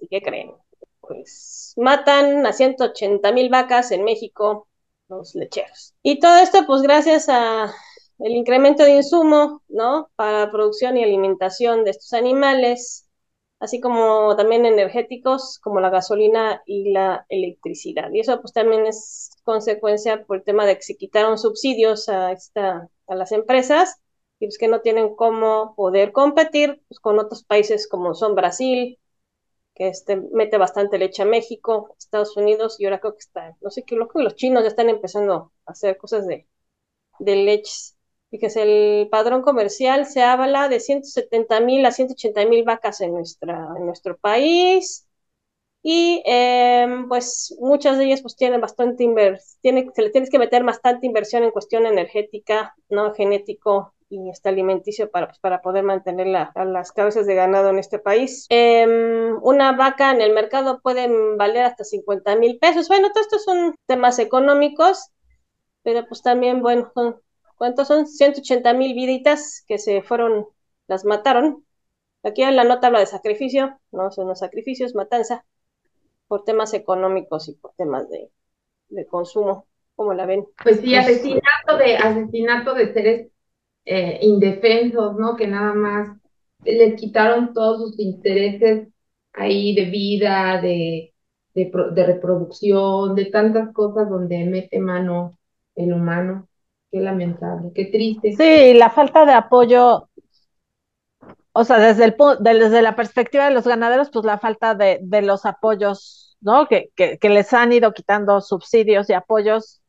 ¿Y 0.00 0.06
qué 0.06 0.22
creen? 0.22 0.52
Pues 1.00 1.74
matan 1.76 2.46
a 2.46 2.52
180 2.52 3.32
mil 3.32 3.48
vacas 3.48 3.90
en 3.90 4.04
México 4.04 4.68
los 5.08 5.34
lecheros. 5.34 5.94
Y 6.04 6.20
todo 6.20 6.36
esto 6.36 6.60
pues 6.64 6.82
gracias 6.82 7.28
a 7.28 7.74
el 8.20 8.32
incremento 8.36 8.84
de 8.84 8.98
insumo, 8.98 9.62
¿no? 9.66 10.10
Para 10.14 10.52
producción 10.52 10.96
y 10.96 11.02
alimentación 11.02 11.82
de 11.82 11.90
estos 11.90 12.12
animales, 12.12 13.05
así 13.58 13.80
como 13.80 14.36
también 14.36 14.66
energéticos 14.66 15.58
como 15.60 15.80
la 15.80 15.90
gasolina 15.90 16.62
y 16.66 16.92
la 16.92 17.26
electricidad. 17.28 18.10
Y 18.12 18.20
eso 18.20 18.40
pues 18.40 18.52
también 18.52 18.86
es 18.86 19.30
consecuencia 19.44 20.24
por 20.24 20.38
el 20.38 20.44
tema 20.44 20.66
de 20.66 20.76
que 20.76 20.82
se 20.82 20.96
quitaron 20.96 21.38
subsidios 21.38 22.08
a, 22.08 22.32
esta, 22.32 22.88
a 23.06 23.14
las 23.14 23.32
empresas 23.32 23.96
y 24.38 24.46
pues 24.46 24.58
que 24.58 24.68
no 24.68 24.80
tienen 24.82 25.14
cómo 25.16 25.74
poder 25.76 26.12
competir 26.12 26.82
pues, 26.88 27.00
con 27.00 27.18
otros 27.18 27.44
países 27.44 27.88
como 27.88 28.14
son 28.14 28.34
Brasil, 28.34 28.98
que 29.74 29.88
este, 29.88 30.16
mete 30.32 30.58
bastante 30.58 30.98
leche 30.98 31.22
a 31.22 31.26
México, 31.26 31.94
Estados 31.98 32.36
Unidos, 32.36 32.80
y 32.80 32.86
ahora 32.86 33.00
creo 33.00 33.14
que 33.14 33.20
está, 33.20 33.56
no 33.60 33.70
sé 33.70 33.84
qué, 33.84 33.96
lo 33.96 34.08
que 34.08 34.22
los 34.22 34.34
chinos 34.36 34.62
ya 34.62 34.68
están 34.68 34.88
empezando 34.90 35.52
a 35.66 35.72
hacer 35.72 35.96
cosas 35.98 36.26
de, 36.26 36.48
de 37.20 37.36
leches 37.36 37.95
Fíjese, 38.30 38.62
el 39.02 39.08
padrón 39.08 39.42
comercial 39.42 40.04
se 40.06 40.22
habla 40.22 40.68
de 40.68 40.80
170 40.80 41.60
mil 41.60 41.86
a 41.86 41.92
180 41.92 42.44
mil 42.44 42.64
vacas 42.64 43.00
en, 43.00 43.12
nuestra, 43.14 43.68
en 43.78 43.86
nuestro 43.86 44.16
país 44.18 45.06
y 45.82 46.22
em, 46.26 47.08
pues 47.08 47.56
muchas 47.60 47.98
de 47.98 48.06
ellas 48.06 48.22
pues 48.22 48.36
tienen 48.36 48.60
bastante 48.60 49.04
inversión, 49.04 49.58
tiene, 49.62 49.88
se 49.94 50.02
le 50.02 50.10
tienes 50.10 50.30
que 50.30 50.38
meter 50.40 50.64
bastante 50.64 51.06
inversión 51.06 51.44
en 51.44 51.52
cuestión 51.52 51.86
energética, 51.86 52.74
no 52.88 53.14
genético 53.14 53.94
y 54.08 54.30
este 54.30 54.48
alimenticio 54.50 55.10
para, 55.10 55.28
pues, 55.28 55.38
para 55.40 55.62
poder 55.62 55.84
mantener 55.84 56.34
a 56.36 56.64
las 56.64 56.92
cabezas 56.92 57.26
de 57.26 57.34
ganado 57.34 57.70
en 57.70 57.78
este 57.78 57.98
país. 57.98 58.46
Em, 58.50 59.38
una 59.42 59.72
vaca 59.72 60.12
en 60.12 60.20
el 60.20 60.32
mercado 60.32 60.80
puede 60.82 61.08
valer 61.36 61.64
hasta 61.64 61.84
50 61.84 62.36
mil 62.36 62.58
pesos. 62.58 62.88
Bueno, 62.88 63.10
todos 63.12 63.26
estos 63.26 63.44
son 63.44 63.76
temas 63.86 64.18
económicos, 64.18 65.10
pero 65.82 66.06
pues 66.08 66.22
también, 66.22 66.62
bueno, 66.62 66.90
son 66.94 67.20
¿Cuántos 67.56 67.88
son? 67.88 68.06
180 68.06 68.72
mil 68.74 68.94
viditas 68.94 69.64
que 69.66 69.78
se 69.78 70.02
fueron, 70.02 70.46
las 70.86 71.04
mataron. 71.04 71.64
Aquí 72.22 72.42
en 72.42 72.56
la 72.56 72.64
nota 72.64 72.88
habla 72.88 73.00
de 73.00 73.06
sacrificio, 73.06 73.78
no 73.92 74.10
son 74.10 74.28
los 74.28 74.40
sacrificios, 74.40 74.94
matanza, 74.94 75.44
por 76.28 76.44
temas 76.44 76.74
económicos 76.74 77.48
y 77.48 77.54
por 77.54 77.72
temas 77.76 78.08
de, 78.10 78.30
consumo. 79.06 79.66
¿Cómo 79.94 80.12
la 80.12 80.26
ven? 80.26 80.46
Pues 80.62 80.80
sí, 80.80 80.94
asesinato 80.94 81.78
de, 81.78 81.96
asesinato 81.96 82.74
de 82.74 82.92
seres 82.92 83.28
eh, 83.86 84.18
indefensos, 84.20 85.16
¿no? 85.16 85.36
Que 85.36 85.46
nada 85.46 85.72
más 85.72 86.18
les 86.64 87.00
quitaron 87.00 87.54
todos 87.54 87.80
sus 87.80 88.00
intereses 88.00 88.88
ahí 89.32 89.74
de 89.74 89.84
vida, 89.84 90.60
de, 90.60 91.14
de, 91.54 91.72
de 91.92 92.06
reproducción, 92.06 93.14
de 93.14 93.26
tantas 93.26 93.72
cosas 93.72 94.10
donde 94.10 94.44
mete 94.44 94.78
mano 94.78 95.38
el 95.74 95.92
humano. 95.92 96.48
Qué 96.96 97.02
lamentable, 97.02 97.72
qué 97.74 97.84
triste. 97.86 98.32
Sí, 98.32 98.72
la 98.72 98.88
falta 98.88 99.26
de 99.26 99.32
apoyo, 99.34 100.08
o 101.52 101.64
sea, 101.64 101.78
desde, 101.78 102.04
el, 102.04 102.16
desde 102.40 102.80
la 102.80 102.96
perspectiva 102.96 103.44
de 103.44 103.50
los 103.50 103.66
ganaderos, 103.66 104.08
pues 104.10 104.24
la 104.24 104.38
falta 104.38 104.74
de, 104.74 105.00
de 105.02 105.20
los 105.20 105.44
apoyos, 105.44 106.38
¿no? 106.40 106.66
Que, 106.68 106.88
que, 106.96 107.18
que, 107.18 107.28
les 107.28 107.52
han 107.52 107.72
ido 107.74 107.92
quitando 107.92 108.40
subsidios 108.40 109.10
y 109.10 109.12
apoyos. 109.12 109.82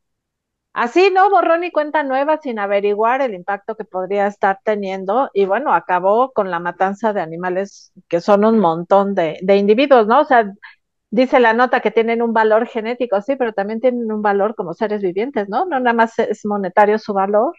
Así, 0.74 1.12
¿no? 1.13 1.30
Borrón 1.30 1.63
y 1.63 1.72
cuenta 1.72 2.04
nueva 2.04 2.39
sin 2.41 2.60
averiguar 2.60 3.22
el 3.22 3.34
impacto 3.36 3.76
que 3.78 3.86
podría 3.86 4.28
estar 4.28 4.60
teniendo. 4.65 5.30
Y 5.34 5.46
bueno, 5.46 5.74
acabó 5.74 6.34
con 6.34 6.52
la 6.52 6.60
matanza 6.60 7.13
de 7.13 7.22
animales 7.22 7.93
que 8.10 8.22
son 8.22 8.46
un 8.46 8.60
montón 8.60 9.15
de, 9.15 9.39
de 9.43 9.58
individuos, 9.58 10.08
¿no? 10.08 10.22
O 10.22 10.26
sea, 10.26 10.52
dice 11.17 11.39
la 11.39 11.53
nota 11.53 11.82
que 11.82 11.91
tienen 11.91 12.21
un 12.21 12.34
valor 12.34 12.67
genético, 12.67 13.21
sí, 13.21 13.36
pero 13.36 13.53
también 13.53 13.82
tienen 13.82 14.12
un 14.12 14.21
valor 14.21 14.56
como 14.56 14.73
seres 14.73 15.01
vivientes, 15.01 15.49
¿no? 15.49 15.65
No 15.65 15.80
nada 15.80 15.93
más 15.93 16.17
es 16.19 16.45
monetario 16.45 16.97
su 16.99 17.13
valor. 17.13 17.53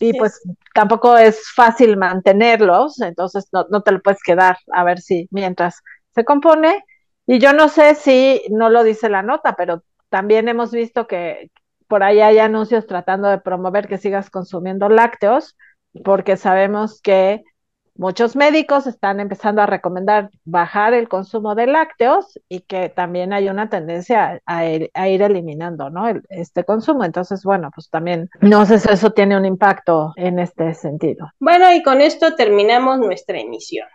Y 0.00 0.14
pues 0.18 0.42
tampoco 0.74 1.18
es 1.18 1.52
fácil 1.54 1.96
mantenerlos, 1.98 3.00
entonces 3.02 3.48
no, 3.52 3.66
no 3.70 3.82
te 3.82 3.92
lo 3.92 4.00
puedes 4.00 4.22
quedar 4.22 4.56
a 4.72 4.84
ver 4.84 5.00
si 5.00 5.28
mientras 5.30 5.82
se 6.14 6.24
compone. 6.24 6.84
Y 7.26 7.38
yo 7.38 7.52
no 7.52 7.68
sé 7.68 7.94
si 7.94 8.42
no 8.50 8.70
lo 8.70 8.84
dice 8.84 9.08
la 9.10 9.22
nota, 9.22 9.54
pero 9.54 9.84
también 10.08 10.48
hemos 10.48 10.72
visto 10.72 11.06
que 11.06 11.50
por 11.88 12.02
ahí 12.02 12.20
hay 12.20 12.38
anuncios 12.38 12.86
tratando 12.86 13.28
de 13.28 13.38
promover 13.38 13.86
que 13.86 13.98
sigas 13.98 14.30
consumiendo 14.30 14.88
lácteos, 14.88 15.56
porque 16.04 16.36
sabemos 16.36 17.00
que 17.02 17.44
Muchos 17.94 18.36
médicos 18.36 18.86
están 18.86 19.20
empezando 19.20 19.60
a 19.60 19.66
recomendar 19.66 20.30
bajar 20.44 20.94
el 20.94 21.08
consumo 21.08 21.54
de 21.54 21.66
lácteos 21.66 22.38
y 22.48 22.60
que 22.60 22.88
también 22.88 23.32
hay 23.32 23.48
una 23.48 23.68
tendencia 23.68 24.40
a, 24.46 24.66
ir, 24.66 24.90
eliminando 24.94 25.90
¿no? 25.90 26.04
este 26.30 26.64
consumo. 26.64 27.04
Entonces, 27.04 27.44
bueno, 27.44 27.70
pues 27.74 27.90
también 27.90 28.30
no 28.40 28.64
sé 28.64 28.78
si 28.78 28.88
eso 28.90 29.10
tiene 29.10 29.36
un 29.36 29.44
impacto 29.44 30.12
en 30.16 30.38
este 30.38 30.72
sentido. 30.74 31.30
Bueno, 31.38 31.72
y 31.72 31.82
con 31.82 32.00
esto 32.00 32.34
terminamos 32.34 32.98
nuestra 32.98 33.38
emisión. 33.38 33.88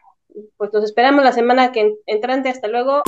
Pues 0.57 0.71
nos 0.71 0.83
esperamos 0.83 1.23
la 1.23 1.31
semana 1.31 1.71
que 1.71 1.95
entrante. 2.05 2.49
Hasta 2.49 2.67
luego. 2.67 3.01